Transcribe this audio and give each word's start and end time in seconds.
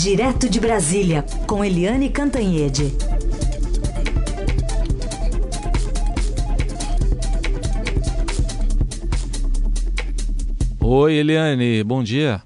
Direto 0.00 0.48
de 0.48 0.60
Brasília, 0.60 1.24
com 1.44 1.64
Eliane 1.64 2.08
Cantanhede. 2.08 2.92
Oi, 10.80 11.14
Eliane, 11.14 11.82
bom 11.82 12.04
dia. 12.04 12.40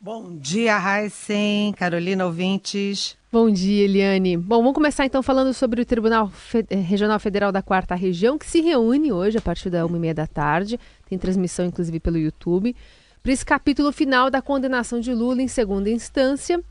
Bom 0.00 0.34
dia, 0.38 0.78
Heisen, 0.78 1.74
Carolina 1.74 2.24
ouvintes. 2.24 3.18
Bom 3.30 3.50
dia, 3.50 3.84
Eliane. 3.84 4.38
Bom, 4.38 4.60
vamos 4.60 4.72
começar 4.72 5.04
então 5.04 5.22
falando 5.22 5.52
sobre 5.52 5.82
o 5.82 5.84
Tribunal 5.84 6.30
Fe 6.30 6.64
eh, 6.70 6.76
Regional 6.76 7.20
Federal 7.20 7.52
da 7.52 7.60
Quarta 7.60 7.94
Região, 7.94 8.38
que 8.38 8.46
se 8.46 8.62
reúne 8.62 9.12
hoje 9.12 9.36
a 9.36 9.42
partir 9.42 9.68
da 9.68 9.84
uma 9.84 9.98
e 9.98 10.00
meia 10.00 10.14
da 10.14 10.26
tarde. 10.26 10.80
Tem 11.06 11.18
transmissão, 11.18 11.66
inclusive, 11.66 12.00
pelo 12.00 12.16
YouTube. 12.16 12.74
Para 13.22 13.32
esse 13.32 13.44
capítulo 13.44 13.92
final 13.92 14.30
da 14.30 14.40
condenação 14.40 15.00
de 15.00 15.12
Lula 15.12 15.42
em 15.42 15.48
segunda 15.48 15.90
instância. 15.90 16.64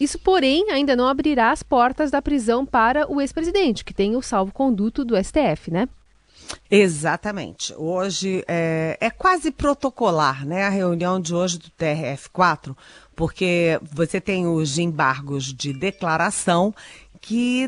Isso, 0.00 0.18
porém, 0.18 0.70
ainda 0.70 0.94
não 0.94 1.08
abrirá 1.08 1.50
as 1.50 1.62
portas 1.62 2.10
da 2.10 2.22
prisão 2.22 2.64
para 2.64 3.10
o 3.10 3.20
ex-presidente, 3.20 3.84
que 3.84 3.94
tem 3.94 4.16
o 4.16 4.22
salvo-conduto 4.22 5.04
do 5.04 5.16
STF, 5.16 5.70
né? 5.70 5.88
Exatamente. 6.70 7.74
Hoje 7.76 8.44
é, 8.46 8.96
é, 9.00 9.10
quase 9.10 9.50
protocolar, 9.50 10.46
né? 10.46 10.64
A 10.64 10.70
reunião 10.70 11.20
de 11.20 11.34
hoje 11.34 11.58
do 11.58 11.68
TRF4, 11.70 12.76
porque 13.14 13.78
você 13.82 14.20
tem 14.20 14.46
os 14.46 14.78
embargos 14.78 15.52
de 15.52 15.72
declaração 15.72 16.74
que, 17.20 17.66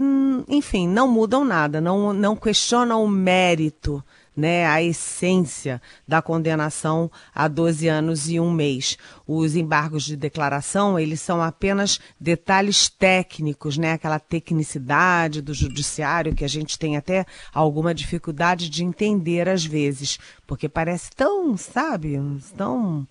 enfim, 0.48 0.86
não 0.86 1.08
mudam 1.08 1.44
nada, 1.44 1.80
não, 1.80 2.12
não 2.12 2.36
questionam 2.36 3.02
o 3.04 3.08
mérito 3.08 4.02
né, 4.36 4.66
a 4.66 4.82
essência 4.82 5.80
da 6.06 6.22
condenação 6.22 7.10
a 7.34 7.48
12 7.48 7.88
anos 7.88 8.28
e 8.28 8.38
um 8.40 8.50
mês. 8.50 8.96
Os 9.26 9.56
embargos 9.56 10.04
de 10.04 10.16
declaração, 10.16 10.98
eles 10.98 11.20
são 11.20 11.42
apenas 11.42 12.00
detalhes 12.18 12.88
técnicos, 12.88 13.76
né, 13.76 13.92
aquela 13.92 14.18
tecnicidade 14.18 15.42
do 15.42 15.54
judiciário 15.54 16.34
que 16.34 16.44
a 16.44 16.48
gente 16.48 16.78
tem 16.78 16.96
até 16.96 17.26
alguma 17.52 17.94
dificuldade 17.94 18.68
de 18.68 18.84
entender 18.84 19.48
às 19.48 19.64
vezes, 19.64 20.18
porque 20.46 20.68
parece 20.68 21.10
tão, 21.10 21.56
sabe, 21.56 22.18
tão 22.56 23.06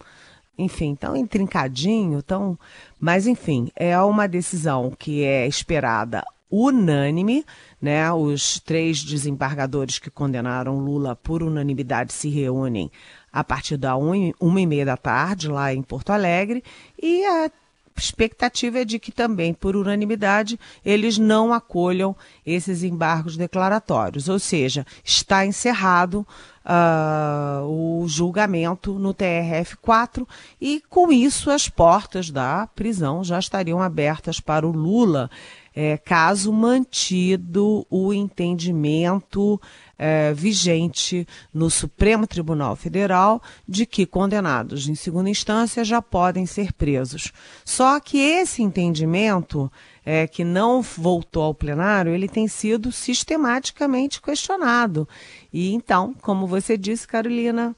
enfim, 0.57 0.93
tão 0.93 1.15
intrincadinho, 1.15 2.21
tão. 2.21 2.59
Mas, 2.99 3.25
enfim, 3.25 3.71
é 3.73 3.97
uma 4.01 4.27
decisão 4.27 4.91
que 4.91 5.23
é 5.23 5.47
esperada 5.47 6.21
unânime, 6.51 7.45
né? 7.81 8.11
Os 8.11 8.59
três 8.59 9.03
desembargadores 9.03 9.99
que 9.99 10.09
condenaram 10.09 10.79
Lula 10.79 11.15
por 11.15 11.43
unanimidade 11.43 12.13
se 12.13 12.29
reúnem 12.29 12.91
a 13.31 13.43
partir 13.43 13.77
da 13.77 13.95
um, 13.95 14.33
uma 14.39 14.61
e 14.61 14.65
meia 14.65 14.85
da 14.85 14.97
tarde 14.97 15.47
lá 15.47 15.73
em 15.73 15.81
Porto 15.81 16.11
Alegre 16.11 16.63
e 17.01 17.23
a 17.25 17.51
expectativa 17.99 18.79
é 18.79 18.85
de 18.85 18.97
que 18.97 19.11
também, 19.11 19.53
por 19.53 19.75
unanimidade, 19.75 20.59
eles 20.83 21.17
não 21.17 21.53
acolham 21.53 22.15
esses 22.45 22.81
embargos 22.81 23.35
declaratórios, 23.35 24.29
ou 24.29 24.39
seja, 24.39 24.85
está 25.03 25.45
encerrado 25.45 26.25
uh, 26.65 27.65
o 27.65 28.07
julgamento 28.07 28.93
no 28.93 29.13
TRF4 29.13 30.25
e, 30.59 30.81
com 30.89 31.11
isso, 31.11 31.51
as 31.51 31.67
portas 31.67 32.31
da 32.31 32.67
prisão 32.67 33.23
já 33.23 33.37
estariam 33.37 33.81
abertas 33.81 34.39
para 34.39 34.65
o 34.65 34.71
Lula 34.71 35.29
é, 35.75 35.97
caso 35.97 36.51
mantido 36.51 37.85
o 37.89 38.13
entendimento 38.13 39.59
é, 39.97 40.33
vigente 40.33 41.27
no 41.53 41.69
Supremo 41.69 42.25
Tribunal 42.25 42.75
Federal 42.75 43.41
de 43.67 43.85
que 43.85 44.05
condenados 44.05 44.87
em 44.87 44.95
segunda 44.95 45.29
instância 45.29 45.83
já 45.83 46.01
podem 46.01 46.45
ser 46.45 46.71
presos. 46.73 47.33
Só 47.65 47.99
que 47.99 48.17
esse 48.17 48.63
entendimento, 48.63 49.71
é, 50.05 50.25
que 50.25 50.43
não 50.43 50.81
voltou 50.81 51.43
ao 51.43 51.53
plenário, 51.53 52.13
ele 52.13 52.29
tem 52.29 52.47
sido 52.47 52.91
sistematicamente 52.91 54.21
questionado. 54.21 55.07
E 55.51 55.73
então, 55.73 56.15
como 56.21 56.47
você 56.47 56.77
disse, 56.77 57.07
Carolina, 57.07 57.75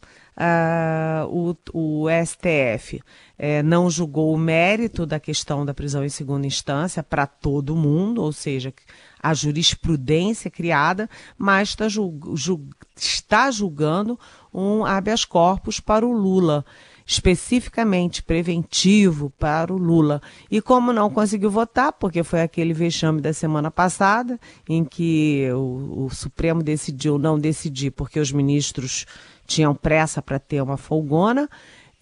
o, 1.30 1.56
o, 1.74 2.06
STF 2.26 3.02
é, 3.38 3.62
não 3.62 3.90
julgou 3.90 4.34
o 4.34 4.38
mérito 4.38 5.06
da 5.06 5.20
questão 5.20 5.66
da 5.66 5.74
prisão 5.74 6.04
em 6.04 6.10
segunda 6.10 6.48
instância 6.48 7.04
para 7.04 7.28
todo 7.28 7.76
mundo, 7.76 8.22
ou 8.22 8.32
seja, 8.32 8.74
a 9.22 9.34
jurisprudência 9.34 10.50
criada, 10.50 11.10
mas 11.38 11.70
está, 11.70 11.88
julg, 11.88 12.70
está 12.96 13.52
julgando 13.52 14.20
um 14.54 14.86
habeas 14.86 15.26
corpus 15.26 15.80
para 15.80 16.06
o 16.06 16.12
Lula 16.12 16.66
especificamente 17.12 18.24
preventivo 18.24 19.30
para 19.32 19.74
o 19.74 19.78
Lula. 19.78 20.22
E 20.50 20.62
como 20.62 20.94
não 20.94 21.10
conseguiu 21.10 21.52
votar, 21.52 21.92
porque 21.92 22.24
foi 22.24 22.42
aquele 22.42 22.74
vexame 22.74 23.20
da 23.20 23.34
semana 23.34 23.70
passada, 23.70 24.40
em 24.68 24.86
que 24.86 25.50
o, 25.54 26.06
o 26.06 26.10
Supremo 26.10 26.64
decidiu 26.64 27.18
não 27.18 27.38
decidir, 27.38 27.92
porque 27.92 28.18
os 28.18 28.32
ministros 28.32 29.06
tinham 29.52 29.76
pressa 29.76 30.22
para 30.22 30.40
ter 30.40 30.62
uma 30.62 30.78
folgona. 30.78 31.50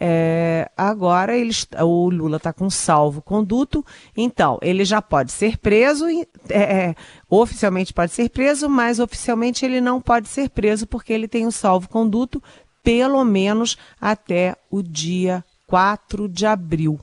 É, 0.01 0.71
agora 0.77 1.35
eles, 1.35 1.67
o 1.81 2.09
Lula 2.09 2.37
está 2.37 2.53
com 2.53 2.69
salvo 2.69 3.21
conduto, 3.21 3.85
então 4.15 4.57
ele 4.61 4.85
já 4.85 5.01
pode 5.01 5.29
ser 5.29 5.57
preso, 5.57 6.07
é, 6.07 6.25
é, 6.49 6.95
oficialmente 7.29 7.93
pode 7.93 8.13
ser 8.13 8.29
preso, 8.29 8.69
mas 8.69 8.99
oficialmente 8.99 9.65
ele 9.65 9.81
não 9.81 9.99
pode 9.99 10.29
ser 10.29 10.49
preso 10.51 10.87
porque 10.87 11.11
ele 11.11 11.27
tem 11.27 11.45
o 11.45 11.51
salvo 11.51 11.89
conduto 11.89 12.41
pelo 12.81 13.25
menos 13.25 13.77
até 13.99 14.55
o 14.71 14.81
dia 14.81 15.43
4 15.67 16.29
de 16.29 16.45
abril. 16.45 16.97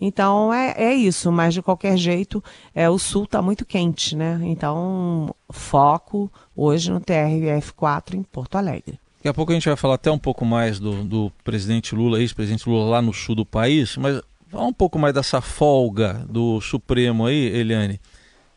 Então 0.00 0.52
é, 0.52 0.74
é 0.76 0.92
isso, 0.92 1.30
mas 1.30 1.54
de 1.54 1.62
qualquer 1.62 1.96
jeito, 1.96 2.42
é, 2.74 2.90
o 2.90 2.98
sul 2.98 3.24
está 3.24 3.40
muito 3.40 3.64
quente, 3.64 4.16
né? 4.16 4.40
Então, 4.42 5.32
foco 5.50 6.28
hoje 6.56 6.90
no 6.90 7.00
TRF4 7.00 8.14
em 8.14 8.24
Porto 8.24 8.58
Alegre. 8.58 8.98
Daqui 9.24 9.30
a 9.30 9.34
pouco 9.34 9.52
a 9.52 9.54
gente 9.54 9.66
vai 9.66 9.76
falar 9.76 9.94
até 9.94 10.10
um 10.10 10.18
pouco 10.18 10.44
mais 10.44 10.78
do, 10.78 11.02
do 11.02 11.32
presidente 11.42 11.94
Lula, 11.94 12.20
ex-presidente 12.20 12.68
Lula 12.68 12.90
lá 12.90 13.00
no 13.00 13.14
sul 13.14 13.34
do 13.34 13.46
país, 13.46 13.96
mas 13.96 14.20
fala 14.50 14.66
um 14.66 14.72
pouco 14.72 14.98
mais 14.98 15.14
dessa 15.14 15.40
folga 15.40 16.22
do 16.28 16.60
Supremo 16.60 17.24
aí, 17.24 17.46
Eliane. 17.46 17.98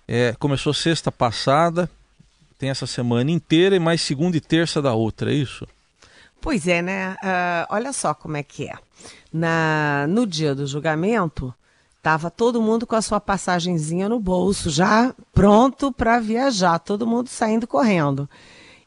É, 0.05 0.35
começou 0.37 0.73
sexta 0.73 1.09
passada, 1.09 1.89
tem 2.59 2.69
essa 2.69 2.85
semana 2.85 3.31
inteira 3.31 3.77
e 3.77 3.79
mais 3.79 4.01
segunda 4.01 4.35
e 4.35 4.41
terça 4.41 4.81
da 4.81 4.93
outra, 4.93 5.31
é 5.31 5.35
isso? 5.35 5.65
Pois 6.41 6.67
é, 6.67 6.81
né? 6.81 7.13
Uh, 7.13 7.67
olha 7.69 7.93
só 7.93 8.13
como 8.13 8.35
é 8.35 8.43
que 8.43 8.65
é. 8.65 8.75
Na, 9.31 10.05
no 10.09 10.27
dia 10.27 10.53
do 10.53 10.67
julgamento, 10.67 11.53
estava 11.95 12.29
todo 12.29 12.61
mundo 12.61 12.85
com 12.85 12.97
a 12.97 13.01
sua 13.01 13.21
passagenzinha 13.21 14.09
no 14.09 14.19
bolso, 14.19 14.69
já 14.69 15.15
pronto 15.33 15.93
para 15.93 16.19
viajar, 16.19 16.77
todo 16.79 17.07
mundo 17.07 17.29
saindo 17.29 17.65
correndo. 17.65 18.29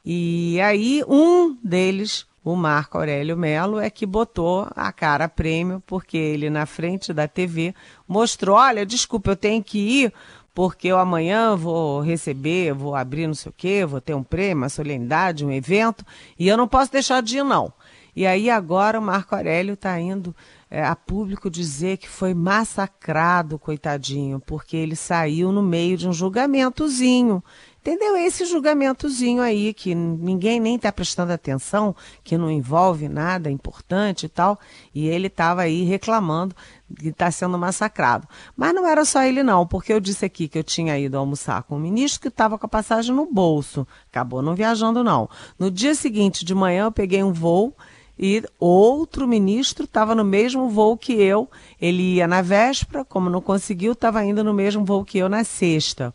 E 0.04 0.60
aí 0.60 1.02
um 1.06 1.56
deles, 1.62 2.26
o 2.44 2.56
Marco 2.56 2.98
Aurélio 2.98 3.36
Melo, 3.36 3.78
é 3.78 3.90
que 3.90 4.06
botou 4.06 4.66
a 4.74 4.92
cara 4.92 5.24
a 5.26 5.28
prêmio, 5.28 5.82
porque 5.86 6.16
ele 6.16 6.48
na 6.48 6.66
frente 6.66 7.12
da 7.12 7.28
TV 7.28 7.74
mostrou, 8.08 8.56
olha, 8.56 8.86
desculpa, 8.86 9.30
eu 9.30 9.36
tenho 9.36 9.62
que 9.62 9.78
ir, 9.78 10.12
porque 10.54 10.88
eu 10.88 10.98
amanhã 10.98 11.54
vou 11.54 12.00
receber, 12.00 12.72
vou 12.72 12.94
abrir 12.94 13.26
não 13.26 13.34
sei 13.34 13.50
o 13.50 13.54
quê, 13.56 13.86
vou 13.86 14.00
ter 14.00 14.14
um 14.14 14.22
prêmio, 14.22 14.64
uma 14.64 14.68
solenidade, 14.68 15.44
um 15.44 15.52
evento, 15.52 16.04
e 16.38 16.48
eu 16.48 16.56
não 16.56 16.66
posso 16.66 16.90
deixar 16.90 17.22
de 17.22 17.38
ir, 17.38 17.44
não. 17.44 17.72
E 18.14 18.26
aí 18.26 18.50
agora 18.50 18.98
o 18.98 19.02
Marco 19.02 19.34
Aurélio 19.34 19.74
está 19.74 19.98
indo 20.00 20.34
é, 20.70 20.84
a 20.84 20.94
público 20.94 21.48
dizer 21.50 21.96
que 21.96 22.08
foi 22.08 22.34
massacrado, 22.34 23.58
coitadinho, 23.58 24.40
porque 24.40 24.76
ele 24.76 24.96
saiu 24.96 25.52
no 25.52 25.62
meio 25.62 25.96
de 25.96 26.08
um 26.08 26.12
julgamentozinho. 26.12 27.42
Entendeu? 27.80 28.14
Esse 28.14 28.44
julgamentozinho 28.44 29.40
aí, 29.40 29.72
que 29.72 29.94
ninguém 29.94 30.60
nem 30.60 30.76
está 30.76 30.92
prestando 30.92 31.32
atenção, 31.32 31.96
que 32.22 32.36
não 32.36 32.50
envolve 32.50 33.08
nada 33.08 33.50
importante 33.50 34.26
e 34.26 34.28
tal, 34.28 34.60
e 34.94 35.08
ele 35.08 35.28
estava 35.28 35.62
aí 35.62 35.82
reclamando 35.84 36.54
que 36.98 37.08
está 37.08 37.30
sendo 37.30 37.56
massacrado. 37.56 38.28
Mas 38.54 38.74
não 38.74 38.86
era 38.86 39.02
só 39.06 39.22
ele 39.22 39.42
não, 39.42 39.66
porque 39.66 39.94
eu 39.94 39.98
disse 39.98 40.26
aqui 40.26 40.46
que 40.46 40.58
eu 40.58 40.64
tinha 40.64 40.98
ido 40.98 41.16
almoçar 41.16 41.62
com 41.62 41.76
o 41.76 41.80
ministro 41.80 42.20
que 42.20 42.28
estava 42.28 42.58
com 42.58 42.66
a 42.66 42.68
passagem 42.68 43.14
no 43.14 43.24
bolso. 43.24 43.86
Acabou 44.10 44.42
não 44.42 44.54
viajando 44.54 45.02
não. 45.02 45.26
No 45.58 45.70
dia 45.70 45.94
seguinte 45.94 46.44
de 46.44 46.54
manhã 46.54 46.84
eu 46.84 46.92
peguei 46.92 47.22
um 47.22 47.32
voo 47.32 47.74
e 48.18 48.44
outro 48.58 49.26
ministro 49.26 49.84
estava 49.86 50.14
no 50.14 50.22
mesmo 50.22 50.68
voo 50.68 50.98
que 50.98 51.14
eu. 51.14 51.48
Ele 51.80 52.16
ia 52.16 52.28
na 52.28 52.42
véspera, 52.42 53.06
como 53.06 53.30
não 53.30 53.40
conseguiu, 53.40 53.92
estava 53.92 54.22
indo 54.22 54.44
no 54.44 54.52
mesmo 54.52 54.84
voo 54.84 55.02
que 55.02 55.16
eu 55.16 55.30
na 55.30 55.44
sexta. 55.44 56.12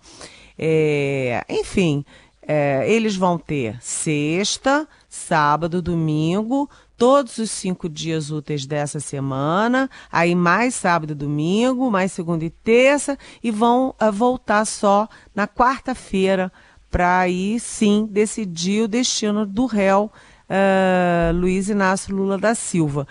É, 0.57 1.43
enfim, 1.49 2.05
é, 2.41 2.89
eles 2.89 3.15
vão 3.15 3.37
ter 3.37 3.77
sexta, 3.81 4.87
sábado, 5.09 5.81
domingo, 5.81 6.69
todos 6.97 7.37
os 7.37 7.51
cinco 7.51 7.89
dias 7.89 8.31
úteis 8.31 8.65
dessa 8.65 8.99
semana, 8.99 9.89
aí 10.11 10.35
mais 10.35 10.75
sábado 10.75 11.11
e 11.11 11.15
domingo, 11.15 11.91
mais 11.91 12.11
segunda 12.11 12.45
e 12.45 12.49
terça, 12.49 13.17
e 13.43 13.51
vão 13.51 13.93
uh, 14.01 14.11
voltar 14.11 14.65
só 14.65 15.07
na 15.33 15.47
quarta-feira 15.47 16.51
para 16.89 17.19
aí 17.19 17.59
sim 17.59 18.07
decidir 18.09 18.83
o 18.83 18.87
destino 18.87 19.45
do 19.45 19.65
réu 19.65 20.11
uh, 20.49 21.35
Luiz 21.35 21.67
Inácio 21.67 22.15
Lula 22.15 22.37
da 22.37 22.55
Silva. 22.55 23.07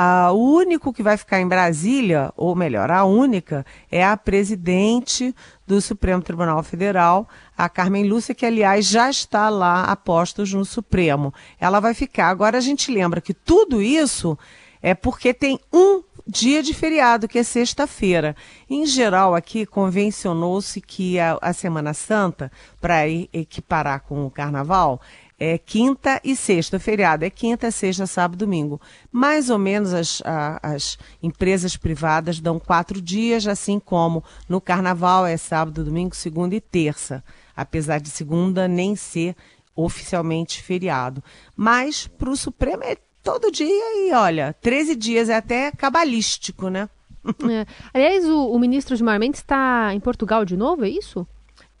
A, 0.00 0.30
o 0.30 0.54
único 0.54 0.92
que 0.92 1.02
vai 1.02 1.16
ficar 1.16 1.40
em 1.40 1.48
Brasília, 1.48 2.32
ou 2.36 2.54
melhor, 2.54 2.88
a 2.88 3.04
única, 3.04 3.66
é 3.90 4.04
a 4.04 4.16
presidente 4.16 5.34
do 5.66 5.80
Supremo 5.80 6.22
Tribunal 6.22 6.62
Federal, 6.62 7.28
a 7.56 7.68
Carmen 7.68 8.08
Lúcia, 8.08 8.32
que 8.32 8.46
aliás 8.46 8.86
já 8.86 9.10
está 9.10 9.48
lá 9.48 9.82
a 9.82 9.96
postos 9.96 10.52
no 10.52 10.64
Supremo. 10.64 11.34
Ela 11.58 11.80
vai 11.80 11.94
ficar. 11.94 12.28
Agora 12.28 12.58
a 12.58 12.60
gente 12.60 12.92
lembra 12.92 13.20
que 13.20 13.34
tudo 13.34 13.82
isso 13.82 14.38
é 14.80 14.94
porque 14.94 15.34
tem 15.34 15.58
um 15.72 16.04
dia 16.24 16.62
de 16.62 16.74
feriado, 16.74 17.26
que 17.26 17.40
é 17.40 17.42
sexta-feira. 17.42 18.36
Em 18.70 18.86
geral, 18.86 19.34
aqui 19.34 19.66
convencionou-se 19.66 20.80
que 20.80 21.18
a, 21.18 21.38
a 21.42 21.52
Semana 21.52 21.92
Santa, 21.92 22.52
para 22.80 23.08
equiparar 23.08 24.02
com 24.02 24.24
o 24.24 24.30
Carnaval, 24.30 25.00
é 25.38 25.56
quinta 25.56 26.20
e 26.24 26.34
sexta, 26.34 26.80
feriado 26.80 27.24
é 27.24 27.30
quinta, 27.30 27.70
sexta, 27.70 28.06
sábado, 28.06 28.38
domingo. 28.38 28.80
Mais 29.12 29.50
ou 29.50 29.58
menos 29.58 29.94
as, 29.94 30.20
a, 30.24 30.58
as 30.62 30.98
empresas 31.22 31.76
privadas 31.76 32.40
dão 32.40 32.58
quatro 32.58 33.00
dias, 33.00 33.46
assim 33.46 33.78
como 33.78 34.24
no 34.48 34.60
carnaval 34.60 35.24
é 35.24 35.36
sábado, 35.36 35.84
domingo, 35.84 36.16
segunda 36.16 36.56
e 36.56 36.60
terça, 36.60 37.22
apesar 37.56 38.00
de 38.00 38.10
segunda 38.10 38.66
nem 38.66 38.96
ser 38.96 39.36
oficialmente 39.76 40.60
feriado. 40.60 41.22
Mas 41.56 42.08
para 42.08 42.30
o 42.30 42.36
Supremo 42.36 42.82
é 42.82 42.96
todo 43.22 43.52
dia 43.52 44.08
e 44.08 44.12
olha, 44.12 44.56
13 44.60 44.96
dias 44.96 45.28
é 45.28 45.36
até 45.36 45.70
cabalístico, 45.70 46.68
né? 46.68 46.88
É. 47.48 47.66
Aliás, 47.92 48.24
o, 48.24 48.50
o 48.50 48.58
ministro 48.58 48.96
Gilmar 48.96 49.20
Mendes 49.20 49.40
está 49.40 49.90
em 49.92 50.00
Portugal 50.00 50.44
de 50.44 50.56
novo, 50.56 50.84
é 50.84 50.88
isso? 50.88 51.26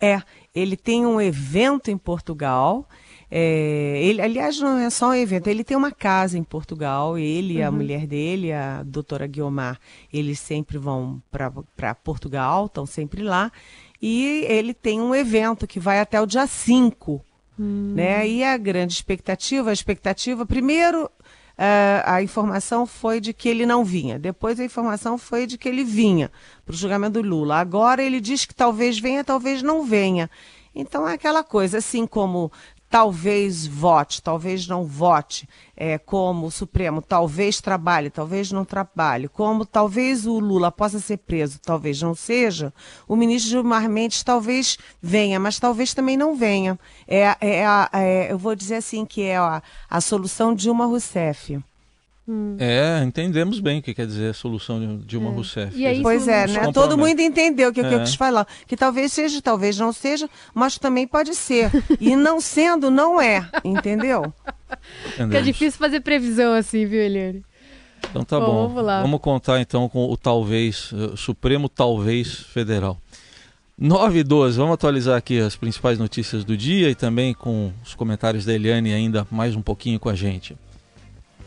É, 0.00 0.22
ele 0.54 0.76
tem 0.76 1.06
um 1.06 1.20
evento 1.20 1.90
em 1.90 1.98
Portugal 1.98 2.88
é, 3.30 4.00
ele, 4.02 4.22
aliás, 4.22 4.58
não 4.58 4.78
é 4.78 4.88
só 4.88 5.10
um 5.10 5.14
evento, 5.14 5.48
ele 5.48 5.62
tem 5.62 5.76
uma 5.76 5.92
casa 5.92 6.38
em 6.38 6.42
Portugal, 6.42 7.18
ele 7.18 7.54
e 7.54 7.60
uhum. 7.60 7.68
a 7.68 7.70
mulher 7.70 8.06
dele, 8.06 8.52
a 8.52 8.82
doutora 8.82 9.26
Guiomar, 9.26 9.78
eles 10.12 10.38
sempre 10.38 10.78
vão 10.78 11.22
para 11.30 11.94
Portugal, 11.94 12.66
estão 12.66 12.86
sempre 12.86 13.22
lá, 13.22 13.52
e 14.00 14.44
ele 14.48 14.72
tem 14.72 15.00
um 15.00 15.14
evento 15.14 15.66
que 15.66 15.78
vai 15.78 16.00
até 16.00 16.20
o 16.20 16.26
dia 16.26 16.46
5. 16.46 17.22
Hum. 17.60 17.92
Né? 17.94 18.26
E 18.28 18.44
a 18.44 18.56
grande 18.56 18.94
expectativa, 18.94 19.70
a 19.70 19.72
expectativa, 19.72 20.46
primeiro, 20.46 21.10
Uh, 21.58 21.98
a 22.04 22.22
informação 22.22 22.86
foi 22.86 23.20
de 23.20 23.32
que 23.32 23.48
ele 23.48 23.66
não 23.66 23.84
vinha. 23.84 24.16
Depois 24.16 24.60
a 24.60 24.64
informação 24.64 25.18
foi 25.18 25.44
de 25.44 25.58
que 25.58 25.68
ele 25.68 25.82
vinha 25.82 26.30
para 26.64 26.72
o 26.72 26.76
julgamento 26.76 27.20
do 27.20 27.28
Lula. 27.28 27.56
Agora 27.56 28.00
ele 28.00 28.20
diz 28.20 28.44
que 28.44 28.54
talvez 28.54 28.96
venha, 29.00 29.24
talvez 29.24 29.60
não 29.60 29.82
venha. 29.82 30.30
Então 30.72 31.08
é 31.08 31.14
aquela 31.14 31.42
coisa, 31.42 31.78
assim 31.78 32.06
como 32.06 32.52
talvez 32.88 33.66
vote, 33.66 34.22
talvez 34.22 34.66
não 34.66 34.84
vote, 34.84 35.48
é, 35.76 35.98
como 35.98 36.46
o 36.46 36.50
Supremo 36.50 37.02
talvez 37.02 37.60
trabalhe, 37.60 38.10
talvez 38.10 38.50
não 38.50 38.64
trabalhe, 38.64 39.28
como 39.28 39.66
talvez 39.66 40.26
o 40.26 40.38
Lula 40.38 40.72
possa 40.72 40.98
ser 40.98 41.18
preso, 41.18 41.60
talvez 41.60 42.00
não 42.00 42.14
seja, 42.14 42.72
o 43.06 43.14
ministro 43.14 43.50
Gilmar 43.50 43.88
Mendes 43.88 44.22
talvez 44.22 44.78
venha, 45.02 45.38
mas 45.38 45.58
talvez 45.58 45.92
também 45.92 46.16
não 46.16 46.34
venha. 46.34 46.78
É, 47.06 47.36
é, 47.40 47.64
é 47.92 48.32
eu 48.32 48.38
vou 48.38 48.54
dizer 48.54 48.76
assim 48.76 49.04
que 49.04 49.22
é 49.22 49.36
a, 49.36 49.62
a 49.88 50.00
solução 50.00 50.54
Dilma 50.54 50.86
Rousseff. 50.86 51.60
Hum. 52.28 52.56
É, 52.58 53.02
entendemos 53.02 53.58
bem 53.58 53.78
o 53.78 53.82
que 53.82 53.94
quer 53.94 54.06
dizer 54.06 54.30
a 54.30 54.34
solução 54.34 54.78
de 54.78 55.06
Dilma 55.06 55.30
é. 55.30 55.32
Rousseff. 55.32 55.86
Aí, 55.86 56.02
pois 56.02 56.28
é, 56.28 56.46
né? 56.46 56.70
Todo 56.72 56.98
mundo 56.98 57.18
entendeu 57.20 57.70
o 57.70 57.72
que, 57.72 57.80
é. 57.80 57.88
que 57.88 57.94
eu 57.94 58.00
quis 58.00 58.14
falar. 58.14 58.46
Que 58.66 58.76
talvez 58.76 59.14
seja, 59.14 59.40
talvez 59.40 59.78
não 59.78 59.94
seja, 59.94 60.28
mas 60.52 60.76
também 60.76 61.06
pode 61.06 61.34
ser. 61.34 61.70
E 61.98 62.14
não 62.14 62.38
sendo, 62.42 62.90
não 62.90 63.18
é. 63.18 63.48
Entendeu? 63.64 64.30
Fica 65.16 65.40
difícil 65.40 65.78
fazer 65.78 66.00
previsão 66.00 66.52
assim, 66.52 66.84
viu, 66.84 67.00
Eliane? 67.00 67.42
Então 68.10 68.22
tá 68.22 68.38
bom. 68.38 68.46
bom. 68.46 68.68
Vamos, 68.68 68.84
lá. 68.84 69.00
vamos 69.00 69.20
contar 69.20 69.58
então 69.60 69.88
com 69.88 70.04
o 70.04 70.16
talvez, 70.16 70.92
o 70.92 71.16
Supremo 71.16 71.66
Talvez 71.66 72.40
Federal. 72.40 72.98
9 73.78 74.18
e 74.18 74.24
12, 74.24 74.58
vamos 74.58 74.74
atualizar 74.74 75.16
aqui 75.16 75.38
as 75.38 75.56
principais 75.56 75.98
notícias 75.98 76.44
do 76.44 76.56
dia 76.56 76.90
e 76.90 76.94
também 76.94 77.32
com 77.32 77.72
os 77.84 77.94
comentários 77.94 78.44
da 78.44 78.52
Eliane 78.52 78.92
ainda 78.92 79.26
mais 79.30 79.54
um 79.54 79.62
pouquinho 79.62 79.98
com 79.98 80.08
a 80.08 80.14
gente. 80.14 80.56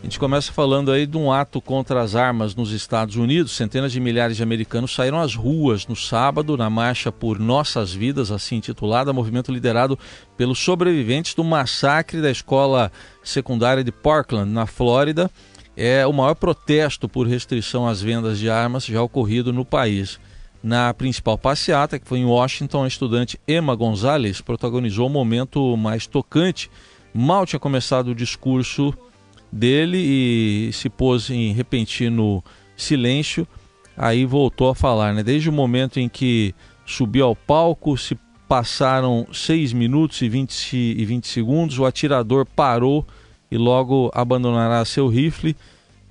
A 0.01 0.03
gente 0.03 0.17
começa 0.17 0.51
falando 0.51 0.91
aí 0.91 1.05
de 1.05 1.15
um 1.15 1.31
ato 1.31 1.61
contra 1.61 2.01
as 2.01 2.15
armas 2.15 2.55
nos 2.55 2.71
Estados 2.71 3.17
Unidos. 3.17 3.51
Centenas 3.51 3.91
de 3.91 3.99
milhares 3.99 4.35
de 4.35 4.41
americanos 4.41 4.95
saíram 4.95 5.21
às 5.21 5.35
ruas 5.35 5.85
no 5.85 5.95
sábado 5.95 6.57
na 6.57 6.71
marcha 6.71 7.11
por 7.11 7.37
Nossas 7.37 7.93
Vidas, 7.93 8.31
assim 8.31 8.55
intitulada, 8.55 9.13
movimento 9.13 9.51
liderado 9.51 9.97
pelos 10.35 10.57
sobreviventes 10.57 11.35
do 11.35 11.43
massacre 11.43 12.19
da 12.19 12.31
escola 12.31 12.91
secundária 13.23 13.83
de 13.83 13.91
Parkland, 13.91 14.51
na 14.51 14.65
Flórida. 14.65 15.29
É 15.77 16.05
o 16.07 16.11
maior 16.11 16.33
protesto 16.33 17.07
por 17.07 17.27
restrição 17.27 17.87
às 17.87 18.01
vendas 18.01 18.39
de 18.39 18.49
armas 18.49 18.85
já 18.87 19.03
ocorrido 19.03 19.53
no 19.53 19.63
país. 19.63 20.19
Na 20.63 20.91
principal 20.95 21.37
passeata, 21.37 21.99
que 21.99 22.07
foi 22.07 22.17
em 22.17 22.25
Washington, 22.25 22.85
a 22.85 22.87
estudante 22.87 23.39
Emma 23.47 23.75
Gonzalez 23.75 24.41
protagonizou 24.41 25.05
o 25.05 25.11
momento 25.11 25.77
mais 25.77 26.07
tocante. 26.07 26.71
Mal 27.13 27.45
tinha 27.45 27.59
começado 27.59 28.07
o 28.07 28.15
discurso 28.15 28.95
dele 29.51 29.97
e 29.97 30.73
se 30.73 30.89
pôs 30.89 31.29
em 31.29 31.51
repentino 31.51 32.43
silêncio. 32.75 33.47
Aí 33.97 34.25
voltou 34.25 34.69
a 34.69 34.75
falar, 34.75 35.13
né? 35.13 35.21
Desde 35.21 35.49
o 35.49 35.53
momento 35.53 35.99
em 35.99 36.07
que 36.07 36.55
subiu 36.85 37.25
ao 37.25 37.35
palco, 37.35 37.97
se 37.97 38.17
passaram 38.47 39.27
6 39.31 39.73
minutos 39.73 40.21
e 40.21 40.29
20, 40.29 40.75
e 40.75 41.05
20 41.05 41.27
segundos, 41.27 41.79
o 41.79 41.85
atirador 41.85 42.45
parou 42.45 43.05
e 43.49 43.57
logo 43.57 44.11
abandonará 44.13 44.83
seu 44.85 45.07
rifle, 45.07 45.55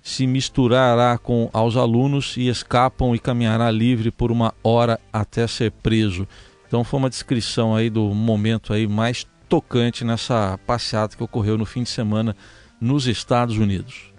se 0.02 0.26
misturará 0.26 1.18
com 1.18 1.50
aos 1.52 1.76
alunos 1.76 2.36
e 2.36 2.48
escapam 2.48 3.14
e 3.14 3.18
caminhará 3.18 3.70
livre 3.70 4.10
por 4.10 4.30
uma 4.30 4.54
hora 4.62 4.98
até 5.12 5.46
ser 5.46 5.70
preso. 5.70 6.26
Então 6.66 6.84
foi 6.84 6.98
uma 6.98 7.10
descrição 7.10 7.74
aí 7.74 7.90
do 7.90 8.14
momento 8.14 8.72
aí 8.72 8.86
mais 8.86 9.26
tocante 9.48 10.04
nessa 10.04 10.58
passeata 10.66 11.16
que 11.16 11.22
ocorreu 11.22 11.58
no 11.58 11.66
fim 11.66 11.82
de 11.82 11.90
semana 11.90 12.36
nos 12.80 13.06
Estados 13.06 13.58
Unidos. 13.58 14.12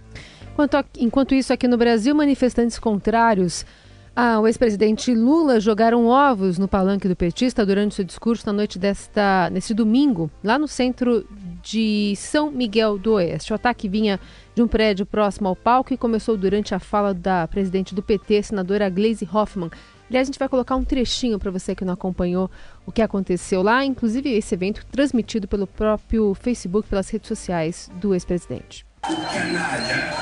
Enquanto, 0.53 0.85
enquanto 0.99 1.33
isso, 1.33 1.51
aqui 1.51 1.67
no 1.67 1.77
Brasil, 1.77 2.13
manifestantes 2.13 2.77
contrários 2.77 3.65
ao 4.13 4.45
ex-presidente 4.45 5.15
Lula 5.15 5.59
jogaram 5.59 6.05
ovos 6.07 6.57
no 6.57 6.67
palanque 6.67 7.07
do 7.07 7.15
petista 7.15 7.65
durante 7.65 7.95
seu 7.95 8.03
discurso 8.03 8.45
na 8.45 8.51
noite 8.51 8.77
desta, 8.77 9.49
domingo, 9.73 10.29
lá 10.43 10.59
no 10.59 10.67
centro 10.67 11.25
de 11.63 12.13
São 12.17 12.51
Miguel 12.51 12.97
do 12.97 13.13
Oeste. 13.13 13.53
O 13.53 13.55
ataque 13.55 13.87
vinha 13.87 14.19
de 14.53 14.61
um 14.61 14.67
prédio 14.67 15.05
próximo 15.05 15.47
ao 15.47 15.55
palco 15.55 15.93
e 15.93 15.97
começou 15.97 16.35
durante 16.35 16.75
a 16.75 16.79
fala 16.79 17.13
da 17.13 17.47
presidente 17.47 17.95
do 17.95 18.03
PT, 18.03 18.43
senadora 18.43 18.89
Gleisi 18.89 19.27
Hoffmann. 19.31 19.71
Aliás, 20.11 20.27
a 20.27 20.29
gente 20.29 20.39
vai 20.39 20.49
colocar 20.49 20.75
um 20.75 20.83
trechinho 20.83 21.39
para 21.39 21.49
você 21.49 21.73
que 21.73 21.85
não 21.85 21.93
acompanhou 21.93 22.51
o 22.85 22.91
que 22.91 23.01
aconteceu 23.01 23.63
lá, 23.63 23.85
inclusive 23.85 24.29
esse 24.29 24.53
evento 24.53 24.85
transmitido 24.91 25.47
pelo 25.47 25.65
próprio 25.65 26.33
Facebook, 26.33 26.89
pelas 26.89 27.09
redes 27.09 27.29
sociais 27.29 27.89
do 27.95 28.13
ex-presidente. 28.13 28.85
Canalha, 29.03 30.13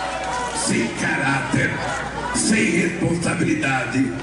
sem 0.55 0.87
caráter, 0.89 1.71
sem 2.35 2.65
responsabilidade, 2.65 4.13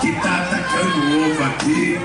que 0.00 0.08
está 0.08 0.42
atacando 0.42 0.98
o 0.98 1.30
ovo 1.30 1.44
aqui, 1.44 1.98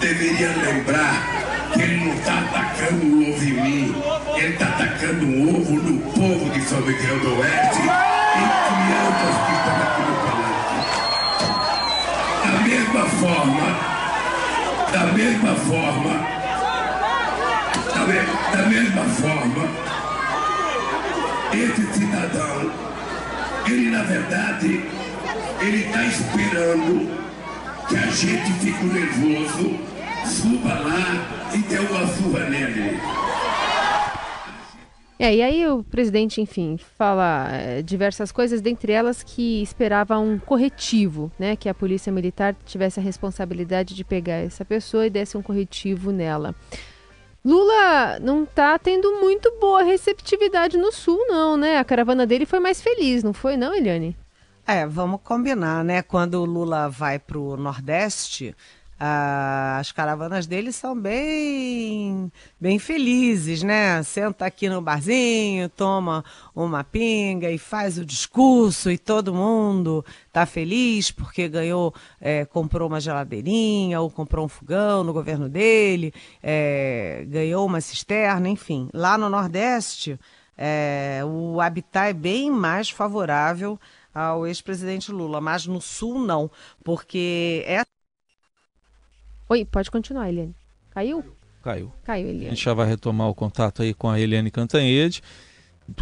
deveria 0.00 0.56
lembrar 0.56 1.72
que 1.72 1.82
ele 1.82 2.04
não 2.04 2.14
está 2.14 2.38
atacando 2.38 3.06
o 3.06 3.28
ovo 3.28 3.44
em 3.44 3.60
mim, 3.60 3.94
ele 4.36 4.52
está 4.52 4.68
atacando 4.68 5.26
o 5.26 5.58
ovo 5.58 5.74
no 5.82 6.00
povo 6.12 6.50
de 6.50 6.60
São 6.62 6.80
Miguel 6.82 7.18
do 7.18 7.40
Oeste 7.40 7.82
e 7.82 8.46
crianças 8.70 9.46
que 9.48 9.55
forma, 13.20 13.66
da 14.92 15.06
mesma 15.12 15.54
forma, 15.54 16.14
da, 17.94 18.00
me, 18.06 18.18
da 18.52 18.68
mesma 18.68 19.04
forma, 19.04 19.68
esse 21.52 21.92
cidadão, 21.94 22.70
ele 23.66 23.90
na 23.90 24.02
verdade, 24.02 24.84
ele 25.60 25.86
está 25.86 26.04
esperando 26.04 27.10
que 27.88 27.96
a 27.96 28.06
gente 28.06 28.52
fique 28.60 28.84
nervoso, 28.84 29.78
suba 30.26 30.74
lá 30.74 31.54
e 31.54 31.58
dê 31.58 31.78
uma 31.78 32.06
surra 32.06 32.50
nele. 32.50 33.00
É, 35.18 35.34
e 35.34 35.42
aí 35.42 35.66
o 35.66 35.82
presidente, 35.82 36.42
enfim, 36.42 36.76
fala 36.98 37.48
é, 37.50 37.80
diversas 37.80 38.30
coisas, 38.30 38.60
dentre 38.60 38.92
elas 38.92 39.22
que 39.22 39.62
esperava 39.62 40.18
um 40.18 40.38
corretivo, 40.38 41.32
né? 41.38 41.56
Que 41.56 41.70
a 41.70 41.74
polícia 41.74 42.12
militar 42.12 42.54
tivesse 42.66 43.00
a 43.00 43.02
responsabilidade 43.02 43.94
de 43.94 44.04
pegar 44.04 44.34
essa 44.34 44.64
pessoa 44.64 45.06
e 45.06 45.10
desse 45.10 45.36
um 45.36 45.42
corretivo 45.42 46.12
nela. 46.12 46.54
Lula 47.42 48.18
não 48.20 48.42
está 48.42 48.78
tendo 48.78 49.20
muito 49.20 49.50
boa 49.58 49.82
receptividade 49.82 50.76
no 50.76 50.92
sul, 50.92 51.24
não, 51.28 51.56
né? 51.56 51.78
A 51.78 51.84
caravana 51.84 52.26
dele 52.26 52.44
foi 52.44 52.58
mais 52.58 52.82
feliz, 52.82 53.22
não 53.22 53.32
foi, 53.32 53.56
não, 53.56 53.74
Eliane? 53.74 54.16
É, 54.66 54.84
vamos 54.84 55.20
combinar, 55.22 55.84
né? 55.84 56.02
Quando 56.02 56.34
o 56.34 56.44
Lula 56.44 56.88
vai 56.90 57.20
para 57.20 57.38
o 57.38 57.56
Nordeste, 57.56 58.54
ah, 58.98 59.76
as 59.78 59.92
caravanas 59.92 60.46
dele 60.46 60.72
são 60.72 60.98
bem, 60.98 62.32
bem 62.58 62.78
felizes, 62.78 63.62
né? 63.62 64.02
Senta 64.02 64.46
aqui 64.46 64.70
no 64.70 64.80
barzinho, 64.80 65.68
toma 65.68 66.24
uma 66.54 66.82
pinga 66.82 67.50
e 67.50 67.58
faz 67.58 67.98
o 67.98 68.06
discurso 68.06 68.90
e 68.90 68.96
todo 68.96 69.34
mundo 69.34 70.02
tá 70.32 70.46
feliz 70.46 71.10
porque 71.10 71.46
ganhou, 71.46 71.94
é, 72.18 72.46
comprou 72.46 72.88
uma 72.88 73.00
geladeirinha 73.00 74.00
ou 74.00 74.10
comprou 74.10 74.46
um 74.46 74.48
fogão 74.48 75.04
no 75.04 75.12
governo 75.12 75.48
dele, 75.48 76.14
é, 76.42 77.24
ganhou 77.28 77.66
uma 77.66 77.82
cisterna, 77.82 78.48
enfim. 78.48 78.88
Lá 78.94 79.18
no 79.18 79.28
Nordeste, 79.28 80.18
é, 80.56 81.20
o 81.24 81.60
habitat 81.60 82.08
é 82.10 82.12
bem 82.14 82.50
mais 82.50 82.88
favorável 82.88 83.78
ao 84.14 84.46
ex-presidente 84.46 85.12
Lula, 85.12 85.38
mas 85.38 85.66
no 85.66 85.82
Sul 85.82 86.18
não, 86.18 86.50
porque 86.82 87.62
é 87.66 87.84
Oi, 89.48 89.64
pode 89.64 89.90
continuar, 89.90 90.28
Eliane. 90.28 90.54
Caiu? 90.90 91.24
Caiu. 91.62 91.92
Caiu, 92.02 92.28
Eliane. 92.28 92.46
A 92.46 92.50
gente 92.50 92.64
já 92.64 92.74
vai 92.74 92.86
retomar 92.86 93.28
o 93.28 93.34
contato 93.34 93.82
aí 93.82 93.94
com 93.94 94.08
a 94.08 94.18
Eliane 94.18 94.50
Cantanhede, 94.50 95.22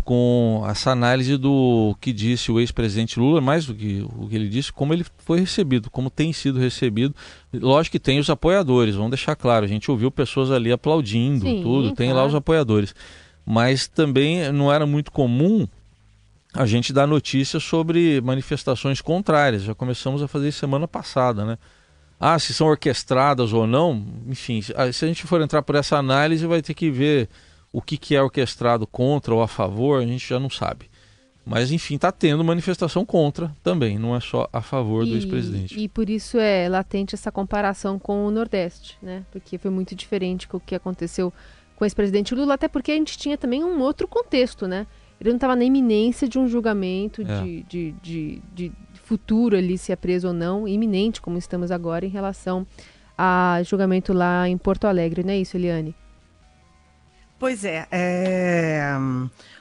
com 0.03 0.65
essa 0.67 0.91
análise 0.93 1.37
do 1.37 1.95
que 2.01 2.11
disse 2.11 2.51
o 2.51 2.59
ex-presidente 2.59 3.21
Lula, 3.21 3.43
mais 3.43 3.67
do 3.67 3.75
que 3.75 4.03
o 4.17 4.29
que 4.29 4.35
ele 4.35 4.49
disse, 4.49 4.73
como 4.73 4.95
ele 4.95 5.05
foi 5.19 5.41
recebido, 5.41 5.91
como 5.91 6.09
tem 6.09 6.33
sido 6.33 6.59
recebido. 6.59 7.15
Lógico 7.53 7.93
que 7.93 8.01
tem 8.01 8.19
os 8.19 8.31
apoiadores, 8.31 8.95
vamos 8.95 9.11
deixar 9.11 9.37
claro, 9.37 9.67
a 9.67 9.69
gente 9.69 9.91
ouviu 9.91 10.11
pessoas 10.11 10.51
ali 10.51 10.73
aplaudindo 10.73 11.45
Sim, 11.45 11.63
tudo, 11.63 11.93
tem 11.93 12.09
claro. 12.09 12.23
lá 12.23 12.27
os 12.27 12.35
apoiadores. 12.35 12.95
Mas 13.45 13.87
também 13.87 14.51
não 14.53 14.73
era 14.73 14.87
muito 14.87 15.13
comum 15.13 15.69
a 16.55 16.65
gente 16.65 16.95
dar 16.95 17.07
notícias 17.07 17.63
sobre 17.63 18.23
manifestações 18.23 19.03
contrárias. 19.03 19.65
Já 19.65 19.75
começamos 19.75 20.23
a 20.23 20.29
fazer 20.29 20.51
semana 20.53 20.89
passada, 20.89 21.45
né? 21.45 21.59
Ah, 22.27 22.39
se 22.39 22.55
são 22.55 22.67
orquestradas 22.69 23.53
ou 23.53 23.67
não, 23.67 24.03
enfim, 24.29 24.63
se 24.63 24.73
a 24.77 24.91
gente 25.09 25.27
for 25.27 25.41
entrar 25.43 25.63
por 25.63 25.75
essa 25.75 25.97
análise, 25.99 26.47
vai 26.47 26.63
ter 26.63 26.73
que 26.75 26.91
ver 26.91 27.29
o 27.73 27.83
que, 27.83 27.97
que 27.99 28.15
é 28.17 28.23
orquestrado 28.23 28.87
contra 28.87 29.35
ou 29.35 29.43
a 29.43 29.49
favor, 29.49 30.01
a 30.01 30.07
gente 30.07 30.27
já 30.27 30.39
não 30.41 30.49
sabe. 30.49 30.89
Mas, 31.45 31.71
enfim, 31.71 31.97
está 31.97 32.11
tendo 32.11 32.43
manifestação 32.43 33.05
contra 33.05 33.55
também, 33.63 33.99
não 33.99 34.17
é 34.17 34.21
só 34.21 34.49
a 34.51 34.63
favor 34.63 35.05
do 35.05 35.11
E- 35.11 35.15
ex-presidente. 35.17 35.79
E 35.79 35.87
por 35.89 36.09
isso 36.09 36.39
é 36.39 36.67
latente 36.69 37.15
essa 37.15 37.31
comparação 37.31 37.99
com 37.99 38.25
o 38.27 38.31
Nordeste, 38.31 38.97
né? 39.03 39.25
Porque 39.31 39.59
foi 39.59 39.71
muito 39.71 39.95
diferente 39.95 40.49
com 40.49 40.57
o 40.57 40.61
que 40.61 40.75
aconteceu 40.75 41.31
com 41.77 41.85
o 41.85 41.87
ex-presidente 41.87 42.35
Lula, 42.35 42.55
até 42.55 42.69
porque 42.69 42.93
a 42.93 42.95
gente 42.95 43.19
tinha 43.19 43.37
também 43.37 43.63
um 43.63 43.79
outro 43.83 44.09
contexto, 44.09 44.67
né? 44.67 44.87
Ele 45.21 45.31
não 45.31 45.37
estava 45.37 45.55
na 45.55 45.65
iminência 45.65 46.27
de 46.27 46.39
um 46.39 46.49
julgamento 46.49 47.21
É. 47.21 47.43
de, 47.43 47.63
de, 47.65 47.93
de, 48.03 48.43
de 48.55 48.73
futuro 49.05 49.57
ali, 49.57 49.79
se 49.79 49.93
é 49.93 49.97
preso 49.97 50.29
ou 50.29 50.35
não, 50.35 50.67
iminente, 50.67 51.21
como 51.21 51.39
estamos 51.39 51.71
agora, 51.71 52.05
em 52.05 52.11
relação 52.11 52.67
a 53.17 53.61
julgamento 53.65 54.13
lá 54.13 54.49
em 54.49 54.59
Porto 54.59 54.87
Alegre, 54.87 55.23
não 55.23 55.31
é 55.31 55.39
isso, 55.39 55.57
Eliane? 55.57 55.95
Pois 57.39 57.65
é, 57.65 57.87
é, 57.91 58.95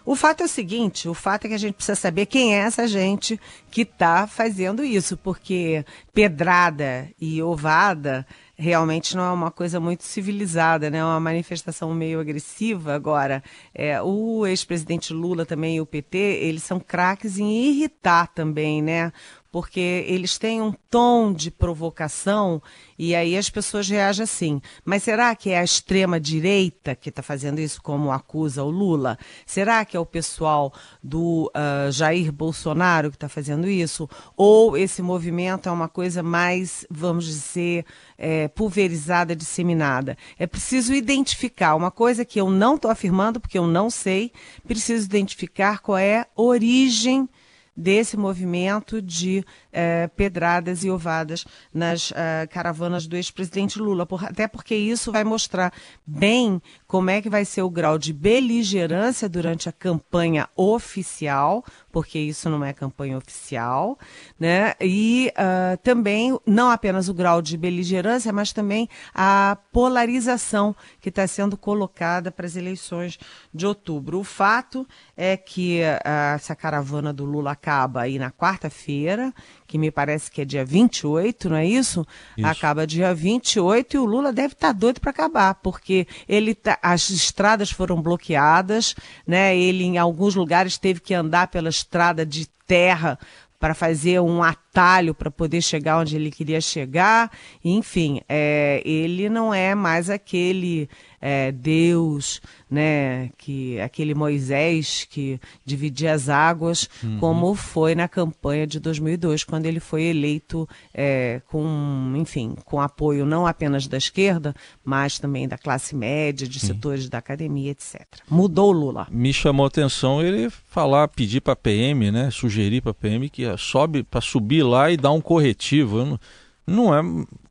O 0.05 0.15
fato 0.15 0.41
é 0.41 0.45
o 0.45 0.49
seguinte: 0.49 1.09
o 1.09 1.13
fato 1.13 1.45
é 1.45 1.47
que 1.49 1.55
a 1.55 1.59
gente 1.59 1.73
precisa 1.73 1.95
saber 1.95 2.27
quem 2.27 2.55
é 2.55 2.59
essa 2.59 2.87
gente 2.87 3.39
que 3.69 3.81
está 3.81 4.25
fazendo 4.27 4.83
isso, 4.83 5.17
porque 5.17 5.83
pedrada 6.13 7.09
e 7.19 7.41
ovada 7.41 8.25
realmente 8.55 9.15
não 9.15 9.23
é 9.23 9.31
uma 9.31 9.51
coisa 9.51 9.79
muito 9.79 10.03
civilizada, 10.03 10.89
né? 10.89 10.99
É 10.99 11.03
uma 11.03 11.19
manifestação 11.19 11.93
meio 11.93 12.19
agressiva. 12.19 12.93
Agora, 12.93 13.43
é, 13.73 14.01
o 14.01 14.45
ex-presidente 14.45 15.13
Lula 15.13 15.45
também 15.45 15.77
e 15.77 15.81
o 15.81 15.85
PT, 15.85 16.17
eles 16.17 16.63
são 16.63 16.79
craques 16.79 17.37
em 17.37 17.51
irritar 17.69 18.27
também, 18.27 18.81
né? 18.81 19.11
porque 19.53 20.03
eles 20.07 20.39
têm 20.39 20.59
um 20.63 20.73
tom 20.89 21.31
de 21.31 21.51
provocação 21.51 22.59
e 22.97 23.13
aí 23.13 23.37
as 23.37 23.51
pessoas 23.51 23.87
reagem 23.87 24.23
assim. 24.23 24.59
Mas 24.83 25.03
será 25.03 25.35
que 25.35 25.51
é 25.51 25.59
a 25.59 25.63
extrema-direita 25.63 26.95
que 26.95 27.09
está 27.09 27.21
fazendo 27.21 27.59
isso, 27.59 27.79
como 27.79 28.11
acusa 28.11 28.63
o 28.63 28.71
Lula? 28.71 29.15
Será 29.45 29.85
que 29.85 29.95
é 29.95 29.99
o 29.99 30.07
pessoal 30.07 30.73
do 31.03 31.51
uh, 31.55 31.91
Jair 31.91 32.31
Bolsonaro 32.31 33.11
que 33.11 33.15
está 33.15 33.29
fazendo 33.29 33.69
isso? 33.69 34.09
Ou 34.35 34.75
esse 34.75 35.03
movimento 35.03 35.69
é 35.69 35.71
uma 35.71 35.87
coisa 35.87 36.23
mais, 36.23 36.83
vamos 36.89 37.25
dizer, 37.25 37.85
é, 38.17 38.47
pulverizada, 38.47 39.35
disseminada? 39.35 40.17
É 40.37 40.47
preciso 40.47 40.93
identificar 40.93 41.75
uma 41.75 41.91
coisa 41.91 42.25
que 42.25 42.39
eu 42.39 42.49
não 42.49 42.75
estou 42.75 42.89
afirmando, 42.89 43.39
porque 43.39 43.57
eu 43.57 43.67
não 43.67 43.89
sei, 43.89 44.31
preciso 44.67 45.05
identificar 45.05 45.79
qual 45.79 45.97
é 45.97 46.19
a 46.19 46.27
origem 46.35 47.27
desse 47.75 48.15
movimento 48.15 49.01
de 49.01 49.43
eh, 49.71 50.07
pedradas 50.15 50.83
e 50.83 50.89
ovadas 50.89 51.45
nas 51.73 52.13
eh, 52.15 52.47
caravanas 52.47 53.07
do 53.07 53.15
ex-presidente 53.15 53.79
Lula, 53.79 54.05
por, 54.05 54.23
até 54.23 54.47
porque 54.47 54.75
isso 54.75 55.11
vai 55.11 55.23
mostrar 55.23 55.73
bem 56.05 56.61
como 56.87 57.09
é 57.09 57.21
que 57.21 57.29
vai 57.29 57.43
ser 57.43 57.63
o 57.63 57.69
grau 57.69 57.97
de 57.97 58.13
beligerância 58.13 59.27
durante 59.27 59.67
a 59.67 59.71
campanha 59.71 60.47
oficial, 60.55 61.65
porque 61.91 62.19
isso 62.19 62.49
não 62.49 62.63
é 62.63 62.71
campanha 62.71 63.17
oficial, 63.17 63.97
né? 64.39 64.73
E 64.79 65.31
uh, 65.31 65.75
também 65.77 66.37
não 66.45 66.69
apenas 66.69 67.09
o 67.09 67.13
grau 67.13 67.41
de 67.41 67.57
beligerância, 67.57 68.31
mas 68.31 68.53
também 68.53 68.87
a 69.13 69.57
polarização 69.71 70.75
que 71.01 71.09
está 71.09 71.25
sendo 71.25 71.57
colocada 71.57 72.31
para 72.31 72.45
as 72.45 72.55
eleições 72.55 73.17
de 73.51 73.65
outubro. 73.65 74.19
O 74.19 74.23
fato 74.23 74.87
é 75.17 75.35
que 75.35 75.81
uh, 75.81 76.35
essa 76.35 76.55
caravana 76.55 77.11
do 77.11 77.25
Lula 77.25 77.55
acaba 77.63 78.01
aí 78.01 78.19
na 78.19 78.29
quarta-feira, 78.29 79.33
que 79.65 79.77
me 79.77 79.89
parece 79.89 80.29
que 80.29 80.41
é 80.41 80.45
dia 80.45 80.65
28, 80.65 81.49
não 81.49 81.55
é 81.55 81.65
isso? 81.65 82.05
Isso. 82.37 82.45
Acaba 82.45 82.85
dia 82.85 83.15
28 83.15 83.95
e 83.95 83.99
o 83.99 84.05
Lula 84.05 84.33
deve 84.33 84.53
estar 84.53 84.73
doido 84.73 84.99
para 84.99 85.11
acabar, 85.11 85.55
porque 85.55 86.05
ele 86.27 86.53
tá, 86.53 86.77
as 86.81 87.09
estradas 87.09 87.71
foram 87.71 88.01
bloqueadas, 88.01 88.93
né? 89.25 89.55
Ele 89.57 89.85
em 89.85 89.97
alguns 89.97 90.35
lugares 90.35 90.77
teve 90.77 90.99
que 90.99 91.13
andar 91.13 91.47
pela 91.47 91.69
estrada 91.69 92.25
de 92.25 92.47
terra 92.67 93.17
para 93.57 93.73
fazer 93.73 94.19
um 94.19 94.43
atalho 94.73 95.13
para 95.13 95.29
poder 95.29 95.61
chegar 95.61 95.99
onde 95.99 96.15
ele 96.15 96.31
queria 96.31 96.59
chegar. 96.59 97.31
Enfim, 97.63 98.21
é, 98.27 98.81
ele 98.83 99.29
não 99.29 99.53
é 99.53 99.75
mais 99.75 100.09
aquele 100.09 100.89
é, 101.21 101.51
Deus, 101.51 102.41
né, 102.69 103.29
que 103.37 103.79
aquele 103.79 104.13
Moisés 104.13 105.07
que 105.09 105.39
dividia 105.63 106.13
as 106.13 106.27
águas, 106.27 106.89
Uhum. 107.03 107.17
como 107.19 107.55
foi 107.55 107.95
na 107.95 108.07
campanha 108.07 108.65
de 108.67 108.79
2002, 108.79 109.43
quando 109.43 109.65
ele 109.67 109.79
foi 109.79 110.03
eleito 110.03 110.67
é, 110.93 111.41
com, 111.47 112.13
enfim, 112.17 112.55
com 112.65 112.81
apoio 112.81 113.25
não 113.25 113.45
apenas 113.45 113.87
da 113.87 113.97
esquerda, 113.97 114.53
mas 114.83 115.19
também 115.19 115.47
da 115.47 115.57
classe 115.57 115.95
média, 115.95 116.47
de 116.47 116.59
setores 116.59 117.07
da 117.07 117.19
academia, 117.19 117.71
etc. 117.71 118.01
Mudou 118.29 118.69
o 118.69 118.73
Lula. 118.73 119.07
Me 119.11 119.31
chamou 119.31 119.65
a 119.65 119.67
atenção 119.67 120.21
ele 120.21 120.49
falar, 120.49 121.07
pedir 121.09 121.41
para 121.41 121.53
a 121.53 121.55
PM, 121.55 122.11
né, 122.11 122.31
sugerir 122.31 122.81
para 122.81 122.91
a 122.91 122.95
PM 122.95 123.29
que 123.29 123.43
sobe 123.57 124.03
para 124.03 124.19
subir 124.19 124.62
lá 124.63 124.89
e 124.89 124.97
dar 124.97 125.11
um 125.11 125.21
corretivo. 125.21 126.03
Não, 126.05 126.19
não 126.65 126.95
é 126.95 127.01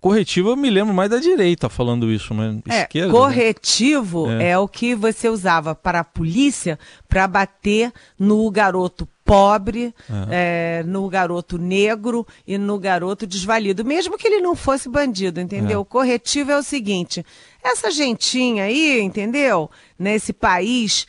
corretivo, 0.00 0.48
eu 0.50 0.56
me 0.56 0.70
lembro 0.70 0.92
mais 0.94 1.10
da 1.10 1.18
direita 1.18 1.68
falando 1.68 2.10
isso, 2.10 2.34
mas 2.34 2.56
É, 2.68 2.82
esquerda. 2.82 3.12
né? 3.12 3.18
corretivo 3.18 4.30
É. 4.30 4.50
é. 4.50 4.58
o 4.58 4.66
que 4.66 4.94
você 4.94 5.28
usava 5.28 5.74
para 5.74 6.00
a 6.00 6.04
polícia 6.04 6.78
para 7.08 7.28
bater 7.28 7.92
no 8.18 8.50
garoto 8.50 9.06
pobre, 9.24 9.94
é, 10.30 10.82
no 10.84 11.08
garoto 11.08 11.56
negro 11.56 12.26
e 12.46 12.58
no 12.58 12.76
garoto 12.78 13.26
desvalido, 13.26 13.84
mesmo 13.84 14.18
que 14.18 14.26
ele 14.26 14.40
não 14.40 14.56
fosse 14.56 14.88
bandido, 14.88 15.40
entendeu? 15.40 15.76
É. 15.76 15.78
O 15.78 15.84
corretivo 15.84 16.50
é 16.50 16.58
o 16.58 16.62
seguinte: 16.62 17.24
essa 17.62 17.90
gentinha 17.90 18.64
aí, 18.64 19.00
entendeu? 19.00 19.70
Nesse 19.98 20.32
país 20.32 21.06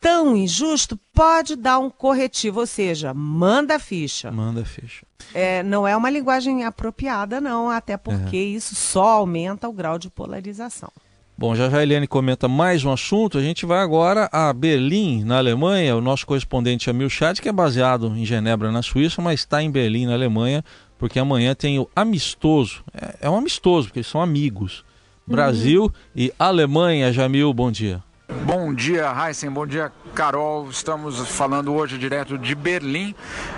tão 0.00 0.34
injusto, 0.34 0.98
pode 1.12 1.54
dar 1.54 1.78
um 1.78 1.90
corretivo, 1.90 2.60
ou 2.60 2.66
seja, 2.66 3.12
manda 3.12 3.78
ficha. 3.78 4.32
Manda 4.32 4.64
ficha. 4.64 5.04
É, 5.34 5.62
não 5.62 5.86
é 5.86 5.94
uma 5.96 6.08
linguagem 6.08 6.64
apropriada, 6.64 7.40
não, 7.40 7.68
até 7.68 7.96
porque 7.96 8.38
isso 8.38 8.74
só 8.74 9.08
aumenta 9.08 9.68
o 9.68 9.72
grau 9.72 9.98
de 9.98 10.08
polarização. 10.08 10.90
Bom, 11.36 11.54
já 11.54 11.70
já 11.70 11.78
a 11.78 11.82
Eliane 11.82 12.06
comenta 12.06 12.46
mais 12.48 12.84
um 12.84 12.92
assunto. 12.92 13.38
A 13.38 13.42
gente 13.42 13.64
vai 13.64 13.78
agora 13.78 14.28
a 14.30 14.52
Berlim, 14.52 15.24
na 15.24 15.38
Alemanha. 15.38 15.96
O 15.96 16.00
nosso 16.00 16.26
correspondente 16.26 16.90
Amil 16.90 17.08
Chad, 17.08 17.40
que 17.40 17.48
é 17.48 17.52
baseado 17.52 18.08
em 18.14 18.26
Genebra, 18.26 18.70
na 18.70 18.82
Suíça, 18.82 19.22
mas 19.22 19.40
está 19.40 19.62
em 19.62 19.70
Berlim, 19.70 20.04
na 20.04 20.12
Alemanha, 20.12 20.62
porque 20.98 21.18
amanhã 21.18 21.54
tem 21.54 21.78
o 21.78 21.88
amistoso. 21.96 22.84
É, 22.92 23.26
é 23.26 23.30
um 23.30 23.36
amistoso, 23.36 23.88
porque 23.88 24.00
eles 24.00 24.06
são 24.06 24.20
amigos. 24.20 24.84
Brasil 25.26 25.90
e 26.14 26.30
Alemanha. 26.38 27.10
Jamil, 27.10 27.54
bom 27.54 27.70
dia. 27.70 28.02
Bom 28.30 28.72
dia, 28.72 29.12
Heisen. 29.12 29.50
Bom 29.50 29.66
dia, 29.66 29.90
Carol. 30.14 30.70
Estamos 30.70 31.18
falando 31.28 31.74
hoje 31.74 31.98
direto 31.98 32.38
de 32.38 32.54
Berlim. 32.54 33.14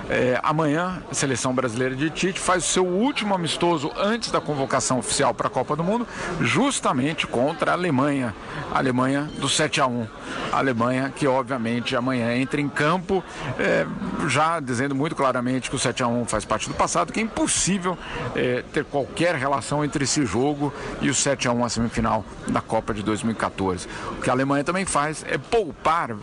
É, 0.09 0.41
amanhã, 0.43 1.03
a 1.11 1.15
seleção 1.15 1.55
brasileira 1.55 1.95
de 1.95 2.09
Tite 2.09 2.41
faz 2.41 2.65
o 2.65 2.69
seu 2.69 2.87
último 2.87 3.35
amistoso 3.35 3.93
antes 3.97 4.31
da 4.31 4.41
convocação 4.41 4.99
oficial 4.99 5.35
para 5.35 5.47
a 5.47 5.51
Copa 5.51 5.77
do 5.77 5.85
Mundo, 5.85 6.07
justamente 6.41 7.27
contra 7.27 7.71
a 7.71 7.75
Alemanha. 7.75 8.35
A 8.73 8.79
Alemanha 8.79 9.29
do 9.39 9.49
7 9.49 9.81
a 9.81 9.87
1 9.87 10.07
A 10.51 10.59
Alemanha 10.59 11.13
que, 11.15 11.27
obviamente, 11.27 11.95
amanhã 11.95 12.35
entra 12.35 12.61
em 12.61 12.69
campo, 12.69 13.23
é, 13.59 13.87
já 14.27 14.59
dizendo 14.59 14.95
muito 14.95 15.15
claramente 15.15 15.69
que 15.69 15.77
o 15.77 15.79
7 15.79 16.03
a 16.03 16.09
1 16.09 16.25
faz 16.25 16.45
parte 16.45 16.69
do 16.69 16.75
passado, 16.75 17.13
que 17.13 17.21
é 17.21 17.23
impossível 17.23 17.97
é, 18.35 18.65
ter 18.73 18.85
qualquer 18.85 19.35
relação 19.35 19.85
entre 19.85 20.05
esse 20.05 20.25
jogo 20.25 20.73
e 21.01 21.11
o 21.11 21.15
7 21.15 21.47
a 21.47 21.53
1 21.53 21.65
a 21.65 21.69
semifinal 21.69 22.25
da 22.49 22.61
Copa 22.61 22.95
de 22.95 23.03
2014. 23.03 23.87
O 24.13 24.23
que 24.23 24.31
a 24.31 24.33
Alemanha 24.33 24.62
também 24.65 24.85
faz 24.85 25.25
é 25.29 25.39
poupar 25.39 26.17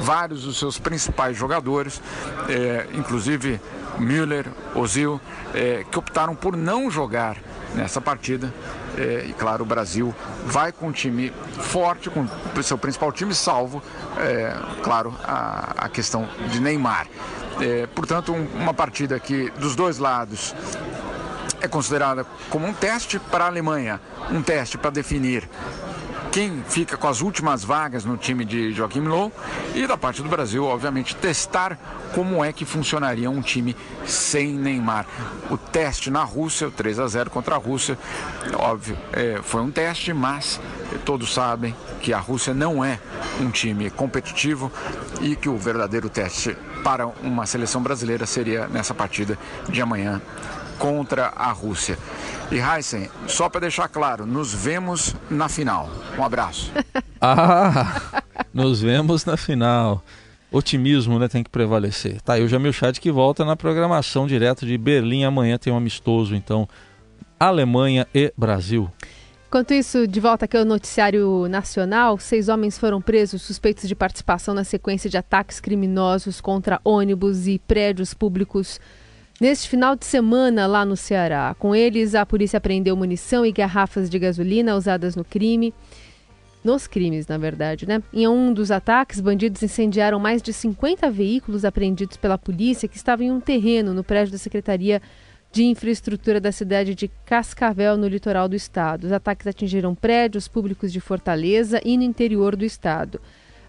vários 0.00 0.42
dos 0.42 0.58
seus 0.58 0.78
principais 0.78 1.36
jogadores, 1.36 2.00
é, 2.48 2.86
inclusive 2.94 3.60
Müller, 3.98 4.46
Ozil, 4.74 5.20
é, 5.54 5.84
que 5.90 5.98
optaram 5.98 6.34
por 6.34 6.56
não 6.56 6.90
jogar 6.90 7.36
nessa 7.74 8.00
partida. 8.00 8.52
É, 8.96 9.26
e 9.28 9.32
claro, 9.32 9.62
o 9.62 9.66
Brasil 9.66 10.14
vai 10.44 10.72
com 10.72 10.88
um 10.88 10.92
time 10.92 11.32
forte, 11.52 12.10
com 12.10 12.26
o 12.56 12.62
seu 12.62 12.76
principal 12.76 13.12
time, 13.12 13.34
salvo, 13.34 13.82
é, 14.18 14.54
claro, 14.82 15.14
a, 15.22 15.84
a, 15.84 15.88
questão 15.88 16.28
de 16.50 16.60
Neymar. 16.60 17.06
É, 17.60 17.86
portanto, 17.86 18.32
um, 18.32 18.44
uma 18.60 18.74
partida 18.74 19.18
que 19.20 19.50
dos 19.58 19.76
dois 19.76 19.98
lados 19.98 20.54
é 21.60 21.68
considerada 21.68 22.24
como 22.50 22.66
um 22.66 22.72
teste 22.72 23.18
para 23.18 23.44
a 23.44 23.46
Alemanha, 23.48 24.00
um 24.30 24.42
teste 24.42 24.78
para 24.78 24.90
definir 24.90 25.48
quem 26.30 26.62
fica 26.68 26.96
com 26.96 27.08
as 27.08 27.20
últimas 27.20 27.64
vagas 27.64 28.04
no 28.04 28.16
time 28.16 28.44
de 28.44 28.72
Joaquim 28.72 29.00
Low 29.00 29.32
e 29.74 29.86
da 29.86 29.96
parte 29.96 30.22
do 30.22 30.28
Brasil, 30.28 30.64
obviamente, 30.64 31.16
testar 31.16 31.78
como 32.14 32.44
é 32.44 32.52
que 32.52 32.64
funcionaria 32.64 33.30
um 33.30 33.40
time 33.40 33.74
sem 34.06 34.52
Neymar. 34.52 35.06
O 35.50 35.56
teste 35.56 36.10
na 36.10 36.22
Rússia, 36.22 36.68
o 36.68 36.70
3 36.70 36.98
a 37.00 37.06
0 37.06 37.30
contra 37.30 37.54
a 37.54 37.58
Rússia, 37.58 37.98
óbvio, 38.54 38.96
é, 39.12 39.40
foi 39.42 39.62
um 39.62 39.70
teste, 39.70 40.12
mas 40.12 40.60
todos 41.04 41.32
sabem 41.32 41.74
que 42.00 42.12
a 42.12 42.18
Rússia 42.18 42.52
não 42.52 42.84
é 42.84 42.98
um 43.40 43.50
time 43.50 43.90
competitivo 43.90 44.70
e 45.20 45.34
que 45.34 45.48
o 45.48 45.56
verdadeiro 45.56 46.08
teste 46.08 46.56
para 46.84 47.06
uma 47.06 47.46
seleção 47.46 47.82
brasileira 47.82 48.26
seria 48.26 48.66
nessa 48.68 48.94
partida 48.94 49.38
de 49.68 49.80
amanhã 49.80 50.20
contra 50.78 51.32
a 51.34 51.50
Rússia. 51.50 51.98
E 52.50 52.56
Heisen, 52.56 53.10
só 53.26 53.46
para 53.50 53.60
deixar 53.60 53.88
claro, 53.88 54.24
nos 54.24 54.54
vemos 54.54 55.14
na 55.30 55.50
final. 55.50 55.90
Um 56.18 56.24
abraço. 56.24 56.72
ah, 57.20 58.22
nos 58.54 58.80
vemos 58.80 59.22
na 59.26 59.36
final. 59.36 60.02
Otimismo, 60.50 61.18
né, 61.18 61.28
tem 61.28 61.44
que 61.44 61.50
prevalecer. 61.50 62.22
Tá 62.22 62.34
aí 62.34 62.42
o 62.42 62.48
Jamil 62.48 62.72
Chad 62.72 62.98
que 62.98 63.12
volta 63.12 63.44
na 63.44 63.54
programação 63.54 64.26
direto 64.26 64.64
de 64.64 64.78
Berlim. 64.78 65.24
Amanhã 65.24 65.58
tem 65.58 65.70
um 65.70 65.76
amistoso, 65.76 66.34
então, 66.34 66.66
Alemanha 67.38 68.06
e 68.14 68.32
Brasil. 68.34 68.90
Enquanto 69.48 69.74
isso, 69.74 70.06
de 70.06 70.18
volta 70.18 70.46
aqui 70.46 70.56
ao 70.56 70.64
noticiário 70.64 71.46
nacional, 71.48 72.18
seis 72.18 72.48
homens 72.48 72.78
foram 72.78 73.00
presos 73.00 73.42
suspeitos 73.42 73.86
de 73.86 73.94
participação 73.94 74.54
na 74.54 74.64
sequência 74.64 75.10
de 75.10 75.18
ataques 75.18 75.60
criminosos 75.60 76.40
contra 76.40 76.80
ônibus 76.82 77.46
e 77.46 77.58
prédios 77.58 78.14
públicos 78.14 78.80
Neste 79.40 79.68
final 79.68 79.94
de 79.94 80.04
semana, 80.04 80.66
lá 80.66 80.84
no 80.84 80.96
Ceará, 80.96 81.54
com 81.60 81.72
eles, 81.72 82.16
a 82.16 82.26
polícia 82.26 82.56
apreendeu 82.56 82.96
munição 82.96 83.46
e 83.46 83.52
garrafas 83.52 84.10
de 84.10 84.18
gasolina 84.18 84.74
usadas 84.74 85.14
no 85.14 85.24
crime. 85.24 85.72
Nos 86.64 86.88
crimes, 86.88 87.28
na 87.28 87.38
verdade, 87.38 87.86
né? 87.86 88.02
Em 88.12 88.26
um 88.26 88.52
dos 88.52 88.72
ataques, 88.72 89.20
bandidos 89.20 89.62
incendiaram 89.62 90.18
mais 90.18 90.42
de 90.42 90.52
50 90.52 91.08
veículos 91.08 91.64
apreendidos 91.64 92.16
pela 92.16 92.36
polícia 92.36 92.88
que 92.88 92.96
estavam 92.96 93.26
em 93.26 93.30
um 93.30 93.38
terreno 93.38 93.94
no 93.94 94.02
prédio 94.02 94.32
da 94.32 94.38
Secretaria 94.38 95.00
de 95.52 95.62
Infraestrutura 95.64 96.40
da 96.40 96.50
cidade 96.50 96.96
de 96.96 97.06
Cascavel, 97.24 97.96
no 97.96 98.08
litoral 98.08 98.48
do 98.48 98.56
estado. 98.56 99.04
Os 99.04 99.12
ataques 99.12 99.46
atingiram 99.46 99.94
prédios 99.94 100.48
públicos 100.48 100.92
de 100.92 100.98
Fortaleza 100.98 101.80
e 101.84 101.96
no 101.96 102.02
interior 102.02 102.56
do 102.56 102.64
estado. 102.64 103.20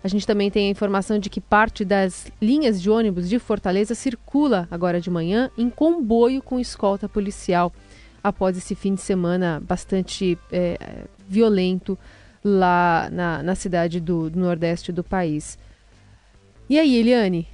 A 0.04 0.08
gente 0.08 0.26
também 0.26 0.50
tem 0.50 0.68
a 0.68 0.72
informação 0.72 1.20
de 1.20 1.30
que 1.30 1.42
parte 1.42 1.84
das 1.84 2.32
linhas 2.42 2.82
de 2.82 2.90
ônibus 2.90 3.28
de 3.28 3.38
Fortaleza 3.38 3.94
circula 3.94 4.68
agora 4.72 5.02
de 5.02 5.10
manhã 5.10 5.52
em 5.58 5.70
comboio 5.70 6.42
com 6.42 6.60
escolta 6.60 7.10
policial 7.10 7.74
após 8.24 8.58
esse 8.58 8.76
fim 8.76 8.96
de 8.96 9.02
semana 9.02 9.62
bastante 9.66 10.38
é, 10.52 11.06
violento 11.28 11.98
lá 12.44 13.10
na, 13.12 13.44
na 13.44 13.56
cidade 13.56 14.00
do, 14.00 14.30
do 14.30 14.40
Nordeste 14.40 14.92
do 14.92 15.04
país. 15.04 15.58
E 16.70 16.80
aí, 16.80 16.96
Eliane? 16.96 17.48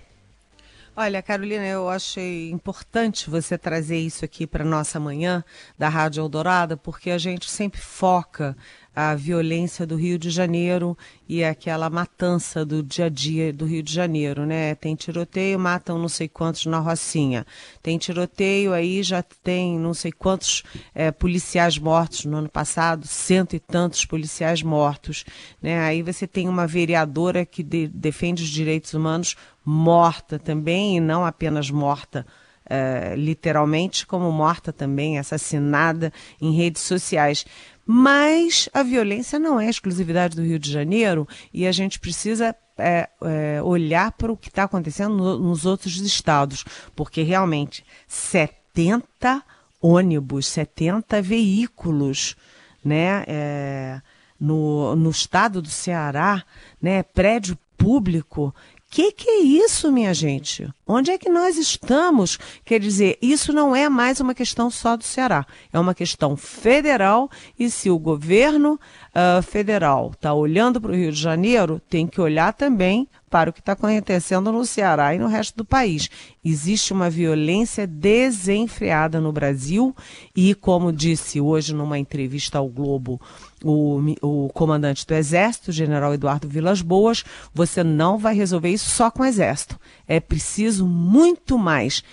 Olha, 0.97 1.21
Carolina, 1.21 1.65
eu 1.65 1.89
achei 1.89 2.49
importante 2.51 3.29
você 3.29 3.57
trazer 3.57 3.97
isso 3.97 4.23
aqui 4.23 4.47
para 4.47 4.63
nossa 4.63 4.97
manhã 4.97 5.43
da 5.77 5.89
Rádio 5.89 6.21
Eldorado, 6.21 6.77
porque 6.77 7.11
a 7.11 7.17
gente 7.17 7.49
sempre 7.49 7.81
foca 7.81 8.55
a 8.95 9.13
violência 9.13 9.85
do 9.85 9.95
Rio 9.95 10.17
de 10.17 10.29
Janeiro 10.29 10.97
e 11.27 11.43
aquela 11.43 11.89
matança 11.89 12.63
do 12.63 12.81
dia 12.81 13.05
a 13.05 13.09
dia 13.09 13.51
do 13.51 13.65
Rio 13.65 13.83
de 13.83 13.91
Janeiro, 13.91 14.45
né? 14.45 14.73
Tem 14.75 14.95
tiroteio, 14.95 15.59
matam 15.59 15.99
não 15.99 16.07
sei 16.07 16.29
quantos 16.29 16.65
na 16.65 16.79
Rocinha. 16.79 17.45
Tem 17.83 17.97
tiroteio, 17.97 18.71
aí 18.71 19.03
já 19.03 19.21
tem 19.21 19.77
não 19.77 19.93
sei 19.93 20.11
quantos 20.11 20.63
é, 20.93 21.11
policiais 21.11 21.77
mortos 21.77 22.23
no 22.25 22.37
ano 22.37 22.49
passado, 22.49 23.05
cento 23.05 23.55
e 23.55 23.59
tantos 23.59 24.05
policiais 24.05 24.61
mortos, 24.61 25.25
né? 25.61 25.79
Aí 25.79 26.01
você 26.01 26.25
tem 26.25 26.47
uma 26.47 26.65
vereadora 26.65 27.45
que 27.45 27.63
de, 27.63 27.87
defende 27.87 28.43
os 28.43 28.49
direitos 28.49 28.93
humanos 28.93 29.35
morta 29.65 30.39
também, 30.39 30.97
e 30.97 30.99
não 30.99 31.25
apenas 31.25 31.69
morta, 31.71 32.25
é, 32.67 33.15
literalmente, 33.15 34.05
como 34.05 34.31
morta 34.31 34.71
também, 34.71 35.17
assassinada 35.17 36.13
em 36.39 36.55
redes 36.55 36.83
sociais. 36.83 37.45
Mas 37.85 38.67
a 38.73 38.81
violência 38.81 39.37
não 39.37 39.59
é 39.59 39.69
exclusividade 39.69 40.35
do 40.35 40.41
Rio 40.41 40.57
de 40.57 40.71
Janeiro 40.71 41.27
e 41.53 41.67
a 41.67 41.71
gente 41.71 41.99
precisa 41.99 42.55
é, 42.77 43.09
é, 43.21 43.61
olhar 43.61 44.11
para 44.13 44.31
o 44.31 44.37
que 44.37 44.49
está 44.49 44.63
acontecendo 44.63 45.15
no, 45.15 45.39
nos 45.39 45.65
outros 45.65 45.95
estados, 45.97 46.65
porque 46.95 47.21
realmente 47.21 47.85
70 48.07 49.43
ônibus, 49.81 50.47
70 50.47 51.21
veículos, 51.21 52.35
né, 52.83 53.23
é, 53.27 54.01
no, 54.39 54.95
no 54.95 55.11
estado 55.11 55.61
do 55.61 55.69
Ceará, 55.69 56.43
né, 56.81 57.03
prédio 57.03 57.57
público 57.77 58.53
que, 58.95 59.11
que 59.11 59.29
é 59.29 59.39
isso, 59.41 59.91
minha 59.91 60.13
gente? 60.13 60.69
Onde 60.87 61.11
é 61.11 61.17
que 61.17 61.27
nós 61.27 61.57
estamos? 61.57 62.39
Quer 62.63 62.79
dizer, 62.79 63.17
isso 63.21 63.51
não 63.51 63.75
é 63.75 63.89
mais 63.89 64.21
uma 64.21 64.33
questão 64.33 64.69
só 64.69 64.95
do 64.95 65.03
Ceará, 65.03 65.45
é 65.73 65.77
uma 65.77 65.93
questão 65.93 66.37
federal 66.37 67.29
e 67.59 67.69
se 67.69 67.89
o 67.89 67.99
governo 67.99 68.79
uh, 69.15 69.41
federal 69.41 70.11
está 70.13 70.33
olhando 70.33 70.81
para 70.81 70.91
o 70.91 70.95
Rio 70.95 71.11
de 71.11 71.19
Janeiro, 71.19 71.81
tem 71.89 72.05
que 72.05 72.19
olhar 72.19 72.53
também 72.53 73.07
para 73.29 73.49
o 73.49 73.53
que 73.53 73.59
está 73.59 73.73
acontecendo 73.73 74.51
no 74.51 74.65
Ceará 74.65 75.15
e 75.15 75.19
no 75.19 75.27
resto 75.27 75.57
do 75.57 75.65
país. 75.65 76.09
Existe 76.43 76.93
uma 76.93 77.09
violência 77.09 77.87
desenfreada 77.87 79.19
no 79.19 79.31
Brasil 79.31 79.95
e, 80.35 80.53
como 80.53 80.93
disse 80.93 81.41
hoje 81.41 81.73
numa 81.73 81.99
entrevista 81.99 82.59
ao 82.59 82.69
Globo 82.69 83.19
o, 83.63 83.99
o 84.21 84.49
comandante 84.53 85.05
do 85.05 85.13
Exército, 85.13 85.71
general 85.71 86.13
Eduardo 86.13 86.47
Vilas 86.47 86.81
Boas, 86.81 87.25
você 87.53 87.83
não 87.83 88.17
vai 88.17 88.35
resolver 88.35 88.69
isso 88.69 88.89
só 88.89 89.09
com 89.09 89.23
o 89.23 89.25
Exército. 89.25 89.77
É 90.07 90.19
preciso 90.19 90.85
muito 90.85 91.57
mais 91.57 92.03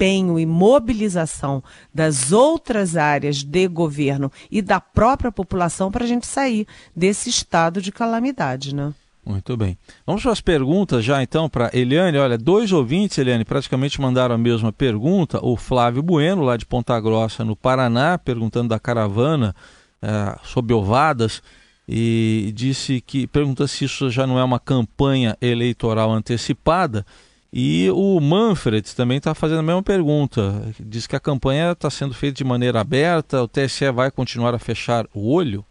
empenho 0.00 0.38
e 0.38 0.46
mobilização 0.46 1.62
das 1.92 2.32
outras 2.32 2.96
áreas 2.96 3.44
de 3.44 3.68
governo 3.68 4.32
e 4.50 4.62
da 4.62 4.80
própria 4.80 5.30
população 5.30 5.90
para 5.90 6.04
a 6.04 6.06
gente 6.06 6.26
sair 6.26 6.66
desse 6.96 7.28
estado 7.28 7.82
de 7.82 7.92
calamidade, 7.92 8.74
né? 8.74 8.94
Muito 9.24 9.54
bem. 9.58 9.76
Vamos 10.06 10.22
para 10.22 10.32
as 10.32 10.40
perguntas 10.40 11.04
já 11.04 11.22
então 11.22 11.50
para 11.50 11.70
Eliane. 11.74 12.16
Olha, 12.16 12.38
dois 12.38 12.72
ouvintes, 12.72 13.18
Eliane, 13.18 13.44
praticamente 13.44 14.00
mandaram 14.00 14.34
a 14.34 14.38
mesma 14.38 14.72
pergunta. 14.72 15.38
O 15.44 15.54
Flávio 15.56 16.02
Bueno, 16.02 16.42
lá 16.42 16.56
de 16.56 16.64
Ponta 16.64 16.98
Grossa, 16.98 17.44
no 17.44 17.54
Paraná, 17.54 18.16
perguntando 18.16 18.70
da 18.70 18.80
caravana 18.80 19.54
é, 20.00 20.38
sob 20.42 20.72
ovadas 20.72 21.42
e 21.86 22.50
disse 22.54 23.02
que 23.02 23.26
pergunta 23.26 23.66
se 23.66 23.84
isso 23.84 24.08
já 24.08 24.26
não 24.26 24.38
é 24.38 24.44
uma 24.44 24.58
campanha 24.58 25.36
eleitoral 25.42 26.10
antecipada. 26.10 27.04
E 27.52 27.90
o 27.90 28.20
Manfred 28.20 28.94
também 28.94 29.18
está 29.18 29.34
fazendo 29.34 29.58
a 29.58 29.62
mesma 29.62 29.82
pergunta. 29.82 30.72
Diz 30.78 31.06
que 31.06 31.16
a 31.16 31.20
campanha 31.20 31.72
está 31.72 31.90
sendo 31.90 32.14
feita 32.14 32.36
de 32.36 32.44
maneira 32.44 32.80
aberta, 32.80 33.42
o 33.42 33.48
TSE 33.48 33.90
vai 33.90 34.10
continuar 34.10 34.54
a 34.54 34.58
fechar 34.58 35.06
o 35.12 35.32
olho? 35.32 35.64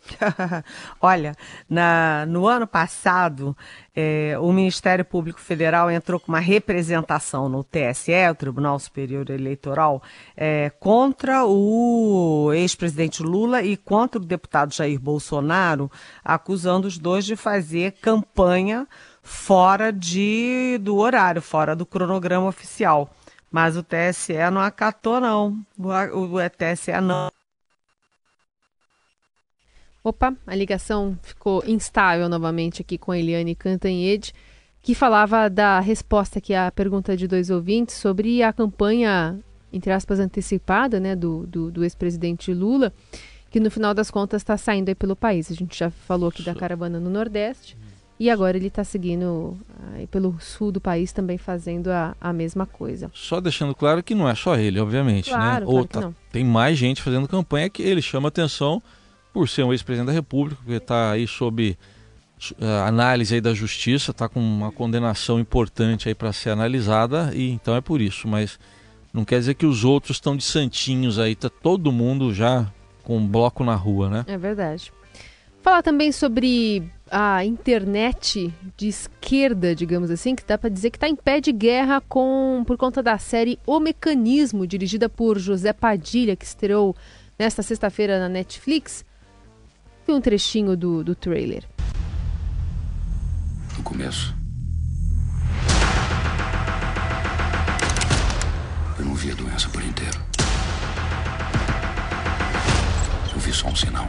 Olha, 1.00 1.36
na, 1.68 2.24
no 2.26 2.46
ano 2.46 2.66
passado, 2.66 3.56
é, 3.94 4.36
o 4.38 4.52
Ministério 4.52 5.04
Público 5.04 5.40
Federal 5.40 5.90
entrou 5.90 6.18
com 6.18 6.32
uma 6.32 6.40
representação 6.40 7.48
no 7.48 7.62
TSE, 7.62 8.12
o 8.30 8.34
Tribunal 8.34 8.78
Superior 8.78 9.28
Eleitoral, 9.30 10.02
é, 10.36 10.70
contra 10.80 11.44
o 11.44 12.50
ex-presidente 12.54 13.22
Lula 13.22 13.62
e 13.62 13.76
contra 13.76 14.20
o 14.20 14.24
deputado 14.24 14.74
Jair 14.74 14.98
Bolsonaro, 14.98 15.90
acusando 16.24 16.88
os 16.88 16.98
dois 16.98 17.24
de 17.24 17.36
fazer 17.36 17.92
campanha 18.00 18.86
fora 19.30 19.92
de, 19.92 20.76
do 20.82 20.96
horário, 20.96 21.40
fora 21.40 21.76
do 21.76 21.86
cronograma 21.86 22.48
oficial. 22.48 23.08
Mas 23.50 23.76
o 23.76 23.82
TSE 23.82 24.32
não 24.52 24.60
acatou, 24.60 25.20
não. 25.20 25.56
O, 25.78 25.88
o, 25.88 26.36
o 26.36 26.50
TSE 26.50 27.00
não 27.00 27.30
Opa, 30.02 30.34
a 30.46 30.54
ligação 30.54 31.16
ficou 31.22 31.62
instável 31.66 32.28
novamente 32.28 32.80
aqui 32.80 32.96
com 32.96 33.12
a 33.12 33.18
Eliane 33.18 33.54
Cantanhede, 33.54 34.32
que 34.82 34.94
falava 34.94 35.48
da 35.48 35.78
resposta 35.78 36.38
aqui 36.38 36.54
à 36.54 36.70
pergunta 36.70 37.16
de 37.16 37.28
dois 37.28 37.50
ouvintes 37.50 37.96
sobre 37.96 38.42
a 38.42 38.52
campanha, 38.52 39.38
entre 39.70 39.92
aspas, 39.92 40.18
antecipada 40.18 40.98
né, 40.98 41.14
do, 41.14 41.46
do, 41.46 41.70
do 41.70 41.84
ex-presidente 41.84 42.52
Lula, 42.52 42.92
que 43.50 43.60
no 43.60 43.70
final 43.70 43.92
das 43.92 44.10
contas 44.10 44.40
está 44.40 44.56
saindo 44.56 44.88
aí 44.88 44.94
pelo 44.94 45.14
país. 45.14 45.50
A 45.50 45.54
gente 45.54 45.78
já 45.78 45.90
falou 45.90 46.30
aqui 46.30 46.42
da 46.42 46.54
caravana 46.54 46.98
no 46.98 47.10
Nordeste. 47.10 47.76
E 48.20 48.28
agora 48.28 48.54
ele 48.54 48.66
está 48.66 48.84
seguindo 48.84 49.56
aí 49.94 50.06
pelo 50.06 50.38
sul 50.38 50.70
do 50.70 50.78
país 50.78 51.10
também 51.10 51.38
fazendo 51.38 51.90
a, 51.90 52.14
a 52.20 52.34
mesma 52.34 52.66
coisa. 52.66 53.10
Só 53.14 53.40
deixando 53.40 53.74
claro 53.74 54.02
que 54.02 54.14
não 54.14 54.28
é 54.28 54.34
só 54.34 54.56
ele, 54.56 54.78
obviamente, 54.78 55.30
né? 55.30 55.36
claro, 55.38 55.64
né? 55.64 55.66
Claro 55.66 55.70
Outra, 55.70 56.14
tem 56.30 56.44
mais 56.44 56.76
gente 56.76 57.00
fazendo 57.00 57.26
campanha 57.26 57.70
que 57.70 57.82
ele 57.82 58.02
chama 58.02 58.28
atenção 58.28 58.82
por 59.32 59.48
ser 59.48 59.62
um 59.62 59.72
ex-presidente 59.72 60.08
da 60.08 60.12
República, 60.12 60.60
que 60.66 60.72
está 60.72 61.12
aí 61.12 61.26
sob 61.26 61.78
uh, 62.60 62.64
análise 62.86 63.34
aí 63.34 63.40
da 63.40 63.54
justiça, 63.54 64.10
está 64.10 64.28
com 64.28 64.38
uma 64.38 64.70
condenação 64.70 65.40
importante 65.40 66.06
aí 66.06 66.14
para 66.14 66.30
ser 66.30 66.50
analisada 66.50 67.32
e 67.34 67.50
então 67.50 67.74
é 67.74 67.80
por 67.80 68.02
isso. 68.02 68.28
Mas 68.28 68.58
não 69.14 69.24
quer 69.24 69.38
dizer 69.38 69.54
que 69.54 69.64
os 69.64 69.82
outros 69.82 70.18
estão 70.18 70.36
de 70.36 70.44
santinhos 70.44 71.18
aí, 71.18 71.34
tá 71.34 71.48
todo 71.48 71.90
mundo 71.90 72.34
já 72.34 72.70
com 73.02 73.16
um 73.16 73.26
bloco 73.26 73.64
na 73.64 73.74
rua, 73.74 74.10
né? 74.10 74.24
É 74.26 74.36
verdade. 74.36 74.92
Falar 75.62 75.82
também 75.82 76.10
sobre 76.10 76.82
a 77.10 77.44
internet 77.44 78.52
de 78.76 78.88
esquerda, 78.88 79.74
digamos 79.74 80.10
assim, 80.10 80.34
que 80.34 80.44
dá 80.44 80.56
para 80.56 80.70
dizer 80.70 80.90
que 80.90 80.96
está 80.96 81.08
em 81.08 81.16
pé 81.16 81.40
de 81.40 81.52
guerra 81.52 82.00
com 82.08 82.62
por 82.66 82.76
conta 82.76 83.02
da 83.02 83.18
série 83.18 83.58
O 83.66 83.78
Mecanismo, 83.78 84.66
dirigida 84.66 85.08
por 85.08 85.38
José 85.38 85.72
Padilha, 85.72 86.34
que 86.34 86.44
estreou 86.44 86.96
nesta 87.38 87.62
sexta-feira 87.62 88.18
na 88.18 88.28
Netflix 88.28 89.04
um 90.08 90.20
trechinho 90.20 90.76
do, 90.76 91.04
do 91.04 91.14
trailer. 91.14 91.64
No 93.76 93.84
começo, 93.84 94.34
eu 98.98 99.04
não 99.04 99.14
vi 99.14 99.30
a 99.30 99.34
doença 99.34 99.68
por 99.68 99.82
inteiro. 99.82 100.18
Eu 103.32 103.38
vi 103.38 103.52
só 103.52 103.68
um 103.68 103.76
sinal. 103.76 104.08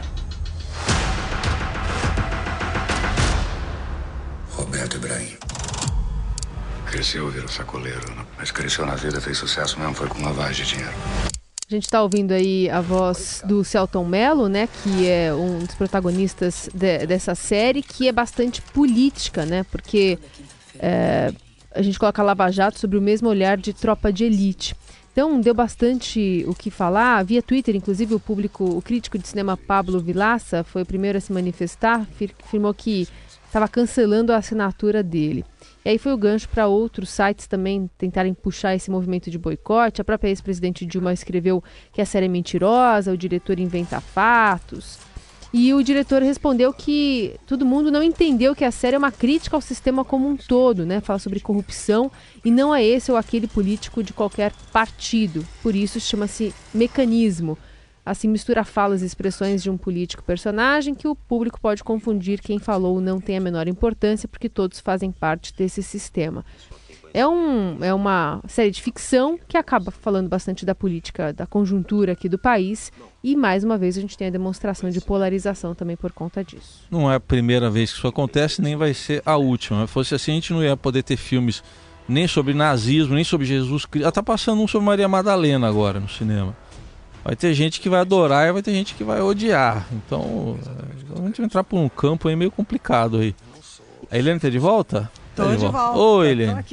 Roberto 4.72 4.96
Ibrahim. 4.96 5.36
Cresceu, 6.86 7.28
virou 7.28 7.46
sacoleiro, 7.46 8.00
mas 8.38 8.50
cresceu 8.50 8.86
na 8.86 8.94
vida, 8.94 9.20
fez 9.20 9.36
sucesso 9.36 9.78
mesmo, 9.78 9.92
foi 9.92 10.08
com 10.08 10.22
lavagem 10.22 10.64
de 10.64 10.70
dinheiro. 10.70 10.94
A 11.68 11.74
gente 11.74 11.84
está 11.84 12.02
ouvindo 12.02 12.32
aí 12.32 12.70
a 12.70 12.80
voz 12.80 13.42
do 13.44 13.62
Celton 13.64 14.06
Mello, 14.06 14.48
né, 14.48 14.66
que 14.82 15.06
é 15.06 15.32
um 15.34 15.58
dos 15.58 15.74
protagonistas 15.74 16.70
de, 16.72 17.06
dessa 17.06 17.34
série, 17.34 17.82
que 17.82 18.08
é 18.08 18.12
bastante 18.12 18.62
política, 18.62 19.44
né, 19.44 19.62
porque 19.70 20.18
é, 20.78 21.34
a 21.74 21.82
gente 21.82 21.98
coloca 21.98 22.22
Lava 22.22 22.50
Jato 22.50 22.78
sobre 22.78 22.96
o 22.96 23.02
mesmo 23.02 23.28
olhar 23.28 23.58
de 23.58 23.74
tropa 23.74 24.10
de 24.10 24.24
elite. 24.24 24.74
Então 25.12 25.38
deu 25.38 25.52
bastante 25.52 26.46
o 26.48 26.54
que 26.54 26.70
falar. 26.70 27.22
Via 27.22 27.42
Twitter, 27.42 27.76
inclusive, 27.76 28.14
o 28.14 28.20
público, 28.20 28.64
o 28.64 28.80
crítico 28.80 29.18
de 29.18 29.28
cinema 29.28 29.54
Pablo 29.54 30.00
Vilaça 30.00 30.64
foi 30.64 30.80
o 30.80 30.86
primeiro 30.86 31.18
a 31.18 31.20
se 31.20 31.30
manifestar, 31.30 32.06
afirmou 32.42 32.72
que 32.72 33.06
estava 33.52 33.68
cancelando 33.68 34.32
a 34.32 34.38
assinatura 34.38 35.02
dele. 35.02 35.44
E 35.84 35.90
aí 35.90 35.98
foi 35.98 36.14
o 36.14 36.16
gancho 36.16 36.48
para 36.48 36.66
outros 36.66 37.10
sites 37.10 37.46
também 37.46 37.90
tentarem 37.98 38.32
puxar 38.32 38.74
esse 38.74 38.90
movimento 38.90 39.30
de 39.30 39.38
boicote. 39.38 40.00
A 40.00 40.04
própria 40.04 40.30
ex-presidente 40.30 40.86
Dilma 40.86 41.12
escreveu 41.12 41.62
que 41.92 42.00
a 42.00 42.06
série 42.06 42.24
é 42.24 42.28
mentirosa, 42.30 43.12
o 43.12 43.16
diretor 43.16 43.58
inventa 43.58 44.00
fatos. 44.00 44.98
E 45.52 45.74
o 45.74 45.82
diretor 45.82 46.22
respondeu 46.22 46.72
que 46.72 47.34
todo 47.46 47.66
mundo 47.66 47.90
não 47.90 48.02
entendeu 48.02 48.54
que 48.54 48.64
a 48.64 48.70
série 48.70 48.96
é 48.96 48.98
uma 48.98 49.12
crítica 49.12 49.54
ao 49.54 49.60
sistema 49.60 50.02
como 50.02 50.26
um 50.26 50.34
todo, 50.34 50.86
né? 50.86 51.02
Fala 51.02 51.18
sobre 51.18 51.38
corrupção 51.38 52.10
e 52.42 52.50
não 52.50 52.74
é 52.74 52.82
esse 52.82 53.12
ou 53.12 53.18
aquele 53.18 53.46
político 53.46 54.02
de 54.02 54.14
qualquer 54.14 54.50
partido. 54.72 55.46
Por 55.62 55.76
isso 55.76 56.00
chama-se 56.00 56.54
mecanismo. 56.72 57.58
Assim 58.04 58.28
mistura 58.28 58.64
falas 58.64 59.02
e 59.02 59.06
expressões 59.06 59.62
de 59.62 59.70
um 59.70 59.76
político 59.76 60.24
personagem 60.24 60.94
que 60.94 61.06
o 61.06 61.14
público 61.14 61.60
pode 61.60 61.84
confundir 61.84 62.40
quem 62.40 62.58
falou 62.58 63.00
não 63.00 63.20
tem 63.20 63.36
a 63.36 63.40
menor 63.40 63.68
importância 63.68 64.28
porque 64.28 64.48
todos 64.48 64.80
fazem 64.80 65.12
parte 65.12 65.54
desse 65.54 65.82
sistema. 65.82 66.44
É, 67.14 67.26
um, 67.26 67.84
é 67.84 67.92
uma 67.92 68.40
série 68.48 68.70
de 68.70 68.80
ficção 68.80 69.38
que 69.46 69.56
acaba 69.56 69.90
falando 69.90 70.28
bastante 70.28 70.64
da 70.64 70.74
política, 70.74 71.32
da 71.32 71.46
conjuntura 71.46 72.12
aqui 72.12 72.28
do 72.28 72.38
país. 72.38 72.90
E 73.22 73.36
mais 73.36 73.62
uma 73.62 73.76
vez 73.76 73.98
a 73.98 74.00
gente 74.00 74.16
tem 74.16 74.28
a 74.28 74.30
demonstração 74.30 74.88
de 74.88 75.00
polarização 75.00 75.74
também 75.74 75.96
por 75.96 76.10
conta 76.10 76.42
disso. 76.42 76.86
Não 76.90 77.10
é 77.10 77.16
a 77.16 77.20
primeira 77.20 77.70
vez 77.70 77.92
que 77.92 77.98
isso 77.98 78.08
acontece, 78.08 78.62
nem 78.62 78.76
vai 78.76 78.94
ser 78.94 79.22
a 79.26 79.36
última. 79.36 79.86
Se 79.86 79.92
fosse 79.92 80.14
assim, 80.14 80.32
a 80.32 80.34
gente 80.36 80.52
não 80.52 80.64
ia 80.64 80.76
poder 80.76 81.02
ter 81.02 81.18
filmes 81.18 81.62
nem 82.08 82.26
sobre 82.26 82.54
nazismo, 82.54 83.14
nem 83.14 83.24
sobre 83.24 83.46
Jesus 83.46 83.84
Cristo. 83.84 84.08
Está 84.08 84.22
passando 84.22 84.62
um 84.62 84.66
sobre 84.66 84.86
Maria 84.86 85.06
Madalena 85.06 85.68
agora 85.68 86.00
no 86.00 86.08
cinema. 86.08 86.56
Vai 87.24 87.36
ter 87.36 87.54
gente 87.54 87.80
que 87.80 87.88
vai 87.88 88.00
adorar 88.00 88.48
e 88.48 88.52
vai 88.52 88.62
ter 88.62 88.72
gente 88.72 88.94
que 88.94 89.04
vai 89.04 89.20
odiar. 89.20 89.86
Então, 89.92 90.58
a 91.16 91.26
gente 91.26 91.36
vai 91.36 91.46
entrar 91.46 91.62
por 91.62 91.78
um 91.78 91.88
campo 91.88 92.28
aí 92.28 92.36
meio 92.36 92.50
complicado 92.50 93.18
aí. 93.18 93.34
A 94.10 94.18
Helene 94.18 94.40
tá 94.40 94.48
de 94.48 94.58
volta? 94.58 95.10
Tô 95.34 95.44
tá 95.44 95.50
de, 95.52 95.58
volta. 95.58 95.78
volta. 95.78 95.98
Ô, 95.98 96.24
Helene. 96.24 96.64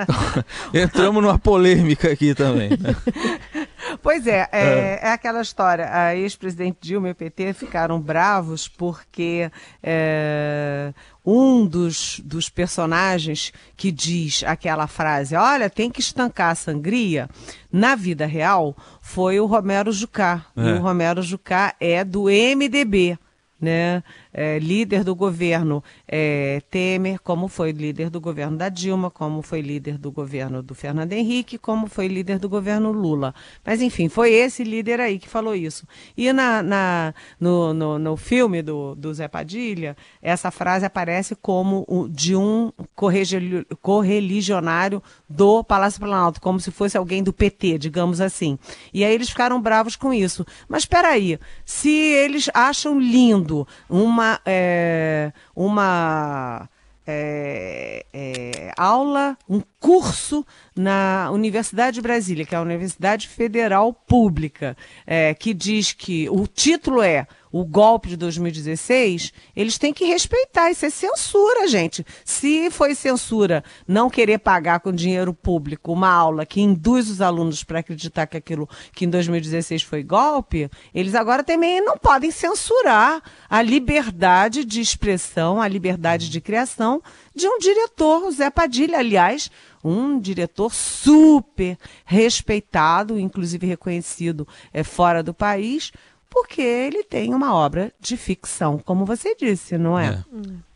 Entramos 0.74 1.22
numa 1.22 1.38
polêmica 1.38 2.10
aqui 2.10 2.34
também. 2.34 2.70
Né? 2.70 2.96
Pois 4.02 4.26
é, 4.26 4.48
é, 4.52 4.62
é, 4.62 5.00
é, 5.02 5.12
aquela 5.12 5.40
história. 5.40 5.88
A 5.92 6.14
ex-presidente 6.14 6.78
Dilma 6.80 7.08
e 7.08 7.12
o 7.12 7.14
PT 7.14 7.52
ficaram 7.52 8.00
bravos 8.00 8.68
porque 8.68 9.50
é, 9.82 10.92
um 11.24 11.66
dos, 11.66 12.20
dos 12.24 12.48
personagens 12.48 13.52
que 13.76 13.90
diz 13.90 14.42
aquela 14.44 14.86
frase, 14.86 15.34
olha, 15.34 15.68
tem 15.68 15.90
que 15.90 16.00
estancar 16.00 16.50
a 16.50 16.54
sangria, 16.54 17.28
na 17.72 17.94
vida 17.94 18.26
real, 18.26 18.76
foi 19.00 19.38
o 19.40 19.46
Romero 19.46 19.92
Jucá. 19.92 20.46
E 20.56 20.68
é. 20.68 20.72
o 20.74 20.80
Romero 20.80 21.22
Jucá 21.22 21.74
é 21.80 22.04
do 22.04 22.24
MDB 22.24 23.18
né, 23.60 24.02
é, 24.32 24.58
líder 24.58 25.04
do 25.04 25.14
governo 25.14 25.82
é, 26.06 26.62
Temer, 26.70 27.20
como 27.20 27.48
foi 27.48 27.72
líder 27.72 28.10
do 28.10 28.20
governo 28.20 28.56
da 28.56 28.68
Dilma, 28.68 29.10
como 29.10 29.42
foi 29.42 29.60
líder 29.60 29.98
do 29.98 30.10
governo 30.10 30.62
do 30.62 30.74
Fernando 30.74 31.12
Henrique, 31.12 31.58
como 31.58 31.86
foi 31.86 32.08
líder 32.08 32.38
do 32.38 32.48
governo 32.48 32.92
Lula. 32.92 33.34
Mas, 33.64 33.82
enfim, 33.82 34.08
foi 34.08 34.32
esse 34.32 34.64
líder 34.64 35.00
aí 35.00 35.18
que 35.18 35.28
falou 35.28 35.54
isso. 35.54 35.86
E 36.16 36.32
na, 36.32 36.62
na 36.62 37.14
no, 37.38 37.74
no, 37.74 37.98
no, 37.98 38.16
filme 38.16 38.62
do, 38.62 38.94
do 38.94 39.12
Zé 39.12 39.28
Padilha, 39.28 39.96
essa 40.22 40.50
frase 40.50 40.84
aparece 40.84 41.34
como 41.34 41.86
de 42.10 42.36
um 42.36 42.72
correligionário 43.80 45.02
do 45.28 45.64
Palácio 45.64 46.00
Planalto, 46.00 46.40
como 46.40 46.60
se 46.60 46.70
fosse 46.70 46.96
alguém 46.96 47.22
do 47.22 47.32
PT, 47.32 47.78
digamos 47.78 48.20
assim. 48.20 48.58
E 48.92 49.04
aí 49.04 49.14
eles 49.14 49.30
ficaram 49.30 49.60
bravos 49.60 49.96
com 49.96 50.12
isso. 50.12 50.46
Mas 50.68 50.82
espera 50.82 51.08
aí, 51.08 51.38
se 51.64 51.90
eles 51.90 52.48
acham 52.54 52.98
lindo 52.98 53.66
uma, 53.88 54.19
é, 54.46 55.32
uma 55.54 56.68
é, 57.06 58.06
é, 58.12 58.72
aula, 58.76 59.36
um 59.48 59.62
curso 59.80 60.46
na 60.80 61.30
Universidade 61.30 61.96
de 61.96 62.00
Brasília, 62.00 62.46
que 62.46 62.54
é 62.54 62.58
a 62.58 62.62
Universidade 62.62 63.28
Federal 63.28 63.92
Pública, 63.92 64.74
é, 65.06 65.34
que 65.34 65.52
diz 65.52 65.92
que 65.92 66.28
o 66.30 66.46
título 66.46 67.02
é 67.02 67.26
o 67.52 67.64
golpe 67.64 68.08
de 68.08 68.16
2016, 68.16 69.32
eles 69.56 69.76
têm 69.76 69.92
que 69.92 70.04
respeitar. 70.04 70.70
Isso 70.70 70.86
é 70.86 70.90
censura, 70.90 71.66
gente. 71.66 72.06
Se 72.24 72.70
foi 72.70 72.94
censura 72.94 73.64
não 73.86 74.08
querer 74.08 74.38
pagar 74.38 74.80
com 74.80 74.92
dinheiro 74.92 75.34
público 75.34 75.92
uma 75.92 76.08
aula 76.08 76.46
que 76.46 76.60
induz 76.60 77.10
os 77.10 77.20
alunos 77.20 77.64
para 77.64 77.80
acreditar 77.80 78.26
que 78.26 78.36
aquilo 78.36 78.68
que 78.92 79.04
em 79.04 79.10
2016 79.10 79.82
foi 79.82 80.02
golpe, 80.02 80.70
eles 80.94 81.14
agora 81.14 81.42
também 81.42 81.84
não 81.84 81.98
podem 81.98 82.30
censurar 82.30 83.20
a 83.48 83.62
liberdade 83.62 84.64
de 84.64 84.80
expressão, 84.80 85.60
a 85.60 85.66
liberdade 85.66 86.30
de 86.30 86.40
criação 86.40 87.02
de 87.34 87.46
um 87.46 87.58
diretor, 87.58 88.24
o 88.24 88.30
Zé 88.30 88.50
Padilha, 88.50 88.98
aliás, 88.98 89.50
um 89.82 90.18
diretor 90.18 90.72
super 90.72 91.78
respeitado, 92.04 93.18
inclusive 93.18 93.66
reconhecido 93.66 94.46
é, 94.72 94.82
fora 94.82 95.22
do 95.22 95.32
país, 95.32 95.92
porque 96.28 96.60
ele 96.60 97.02
tem 97.02 97.34
uma 97.34 97.54
obra 97.54 97.92
de 97.98 98.16
ficção, 98.16 98.78
como 98.78 99.04
você 99.04 99.34
disse, 99.34 99.76
não 99.78 99.98
é? 99.98 100.08
é. 100.08 100.70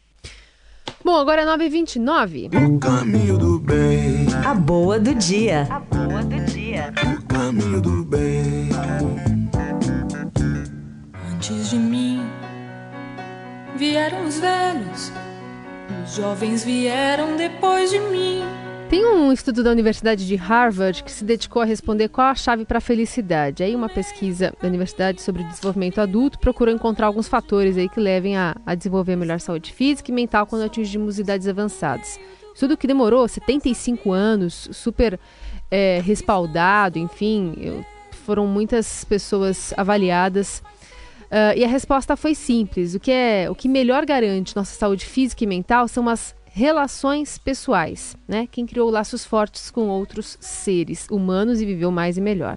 Bom, 1.05 1.17
agora 1.17 1.43
é 1.43 1.45
9h29. 1.45 2.49
O 2.67 2.79
caminho 2.79 3.37
do 3.37 3.59
bem. 3.59 4.27
A 4.45 4.55
boa 4.55 4.99
do 4.99 5.15
dia. 5.15 5.69
A 5.71 5.79
boa 5.79 6.23
do 6.25 6.45
dia. 6.47 6.93
O 7.05 7.23
caminho 7.27 7.81
do 7.81 8.05
bem. 8.05 8.71
Antes 11.31 11.69
de 11.69 11.77
mim 11.77 12.23
vieram 13.77 14.25
os 14.25 14.39
velhos, 14.39 15.13
jovens 16.07 16.65
vieram 16.65 17.37
depois 17.37 17.91
de 17.91 17.99
mim. 17.99 18.43
Tem 18.91 19.05
um 19.05 19.33
estudo 19.33 19.65
da 19.65 19.71
Universidade 19.71 20.27
de 20.27 20.37
Harvard 20.37 21.03
que 21.03 21.11
se 21.11 21.25
dedicou 21.25 21.63
a 21.63 21.65
responder 21.65 22.09
qual 22.09 22.29
a 22.29 22.35
chave 22.35 22.65
para 22.65 22.79
a 22.79 22.81
felicidade. 22.81 23.63
Aí 23.63 23.75
uma 23.75 23.89
pesquisa 23.89 24.53
da 24.61 24.69
Universidade 24.69 25.23
sobre 25.23 25.43
desenvolvimento 25.43 26.01
adulto 26.01 26.39
procurou 26.39 26.73
encontrar 26.73 27.07
alguns 27.07 27.27
fatores 27.27 27.77
aí 27.77 27.89
que 27.89 27.99
levem 27.99 28.37
a, 28.37 28.55
a 28.65 28.75
desenvolver 28.75 29.17
melhor 29.17 29.41
saúde 29.41 29.73
física 29.73 30.11
e 30.11 30.15
mental 30.15 30.47
quando 30.47 30.63
atingimos 30.63 31.19
idades 31.19 31.49
avançadas. 31.49 32.21
Estudo 32.55 32.77
que 32.77 32.87
demorou 32.87 33.27
75 33.27 34.13
anos, 34.13 34.69
super 34.71 35.19
é, 35.71 36.01
respaldado, 36.05 36.99
enfim, 36.99 37.55
eu, 37.57 37.85
foram 38.25 38.47
muitas 38.47 39.05
pessoas 39.05 39.75
avaliadas. 39.77 40.63
Uh, 41.35 41.59
e 41.59 41.65
a 41.65 41.69
resposta 41.69 42.17
foi 42.17 42.33
simples. 42.33 42.95
O 42.95 43.01
que, 43.01 43.11
é, 43.11 43.51
o 43.51 43.57
que 43.57 43.69
melhor 43.69 44.07
garante 44.07 44.55
nossa 44.55 44.73
saúde 44.73 45.05
física 45.05 45.43
e 45.43 45.49
mental 45.49 45.89
são 45.89 46.09
as 46.09 46.33
relações 46.45 47.39
pessoais, 47.39 48.17
né? 48.29 48.47
Quem 48.49 48.65
criou 48.65 48.89
laços 48.89 49.25
fortes 49.25 49.69
com 49.69 49.89
outros 49.89 50.39
seres 50.41 51.09
humanos 51.11 51.61
e 51.61 51.67
viveu 51.67 51.91
mais 51.91 52.17
e 52.17 52.21
melhor. 52.21 52.57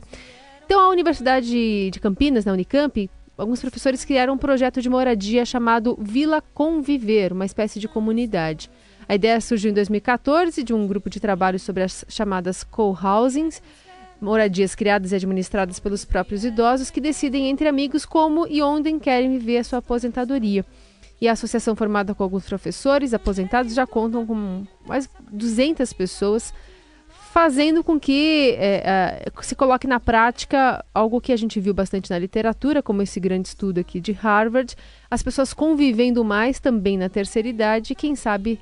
Então, 0.63 0.79
a 0.79 0.89
Universidade 0.89 1.89
de 1.89 1.99
Campinas, 1.99 2.45
na 2.45 2.53
Unicamp, 2.53 3.09
alguns 3.35 3.59
professores 3.61 4.05
criaram 4.05 4.35
um 4.35 4.37
projeto 4.37 4.79
de 4.79 4.89
moradia 4.91 5.43
chamado 5.43 5.97
Vila 5.99 6.39
Conviver, 6.53 7.33
uma 7.33 7.47
espécie 7.47 7.79
de 7.79 7.87
comunidade. 7.87 8.69
A 9.09 9.15
ideia 9.15 9.41
surgiu 9.41 9.71
em 9.71 9.73
2014 9.73 10.63
de 10.63 10.75
um 10.75 10.85
grupo 10.85 11.09
de 11.09 11.19
trabalho 11.19 11.57
sobre 11.57 11.81
as 11.81 12.05
chamadas 12.07 12.63
co-housings, 12.63 13.59
moradias 14.19 14.75
criadas 14.75 15.12
e 15.12 15.15
administradas 15.15 15.80
pelos 15.80 16.03
próprios 16.03 16.43
idosos 16.43 16.89
que 16.89 17.01
decidem 17.01 17.49
entre 17.49 17.67
amigos 17.67 18.06
como 18.06 18.47
e 18.47 18.62
onde 18.62 18.97
querem 18.99 19.38
viver 19.38 19.58
a 19.58 19.63
sua 19.63 19.80
aposentadoria. 19.80 20.65
E 21.19 21.27
a 21.27 21.32
associação 21.32 21.75
formada 21.75 22.13
com 22.13 22.23
alguns 22.23 22.45
professores 22.45 23.13
aposentados 23.13 23.73
já 23.73 23.88
contam 23.88 24.25
com 24.25 24.65
mais 24.86 25.10
200 25.32 25.91
pessoas, 25.93 26.53
fazendo 27.32 27.84
com 27.84 27.99
que 27.99 28.56
é, 28.58 29.25
é, 29.25 29.41
se 29.41 29.56
coloque 29.56 29.88
na 29.88 29.99
prática 29.99 30.84
algo 30.93 31.19
que 31.19 31.32
a 31.32 31.38
gente 31.38 31.60
viu 31.60 31.73
bastante 31.73 32.10
na 32.10 32.19
literatura, 32.19 32.84
como 32.84 33.01
esse 33.01 33.19
grande 33.19 33.47
estudo 33.47 33.80
aqui 33.80 33.99
de 33.99 34.12
Harvard, 34.12 34.75
as 35.10 35.23
pessoas 35.23 35.53
convivendo 35.53 36.23
mais 36.23 36.60
também 36.60 36.97
na 36.97 37.10
terceira 37.10 37.47
idade, 37.47 37.93
e 37.93 37.95
quem 37.95 38.15
sabe 38.15 38.60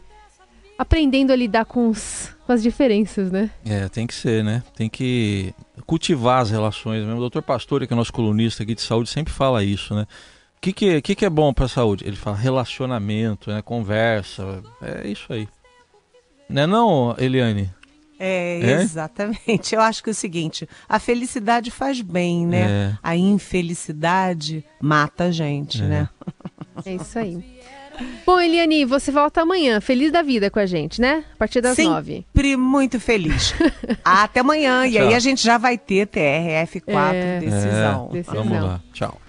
aprendendo 0.78 1.32
a 1.32 1.36
lidar 1.36 1.65
com, 1.65 1.89
os, 1.89 2.35
com 2.46 2.52
as 2.52 2.62
diferenças, 2.62 3.32
né? 3.32 3.50
É, 3.66 3.90
tem 3.90 4.06
que 4.06 4.14
ser, 4.14 4.44
né? 4.44 4.64
Tem 4.76 4.90
que 4.90 5.54
cultivar 5.86 6.42
as 6.42 6.52
relações 6.52 7.04
mesmo. 7.04 7.18
O 7.18 7.20
doutor 7.20 7.42
Pastore, 7.42 7.88
que 7.88 7.94
é 7.94 7.96
nosso 7.96 8.14
colunista 8.14 8.64
aqui 8.64 8.76
de 8.76 8.82
saúde, 8.82 9.10
sempre 9.10 9.34
fala 9.34 9.64
isso, 9.64 9.94
né? 9.96 10.06
que, 10.66 10.74
que, 10.74 11.02
que, 11.02 11.16
que 11.16 11.26
é 11.26 11.30
bom 11.30 11.54
para 11.54 11.66
a 11.66 11.70
saúde? 11.70 12.06
Ele 12.08 12.16
fala 12.16 12.36
relacionamento, 12.36 13.52
né, 13.52 13.62
conversa, 13.62 14.64
é 14.82 15.08
isso 15.08 15.32
aí. 15.32 15.48
Não 16.50 16.62
é 16.62 16.68
não, 16.68 17.16
Eliane? 17.18 17.72
É, 18.18 18.62
é, 18.62 18.82
exatamente. 18.82 19.76
Eu 19.76 19.82
acho 19.82 20.02
que 20.02 20.10
é 20.10 20.12
o 20.12 20.16
seguinte, 20.16 20.68
a 20.88 21.00
felicidade 21.00 21.70
faz 21.70 22.02
bem, 22.02 22.48
né? 22.48 22.62
É. 22.62 22.98
A 23.04 23.16
infelicidade 23.16 24.66
mata 24.82 25.26
a 25.26 25.32
gente, 25.32 25.82
é. 25.84 25.86
né? 25.86 26.10
É 26.86 26.96
isso 26.96 27.20
aí. 27.20 27.60
Bom, 28.26 28.40
Eliane, 28.40 28.86
você 28.86 29.12
volta 29.12 29.42
amanhã, 29.42 29.80
feliz 29.82 30.12
da 30.12 30.22
vida 30.22 30.50
com 30.50 30.60
a 30.60 30.66
gente, 30.66 31.00
né? 31.00 31.24
A 31.34 31.38
partir 31.38 31.62
das 31.62 31.76
Sempre 31.76 31.92
nove. 31.92 32.26
Sempre 32.34 32.58
muito 32.58 33.00
feliz. 33.00 33.54
Até 34.04 34.40
amanhã. 34.40 34.86
e 34.86 34.98
aí 34.98 35.14
a 35.14 35.20
gente 35.20 35.44
já 35.44 35.58
vai 35.58 35.78
ter 35.78 36.08
TRF4 36.08 37.14
é, 37.14 37.40
decisão. 37.40 38.10
decisão. 38.12 38.44
Vamos 38.44 38.62
lá. 38.62 38.82
Tchau. 38.94 39.20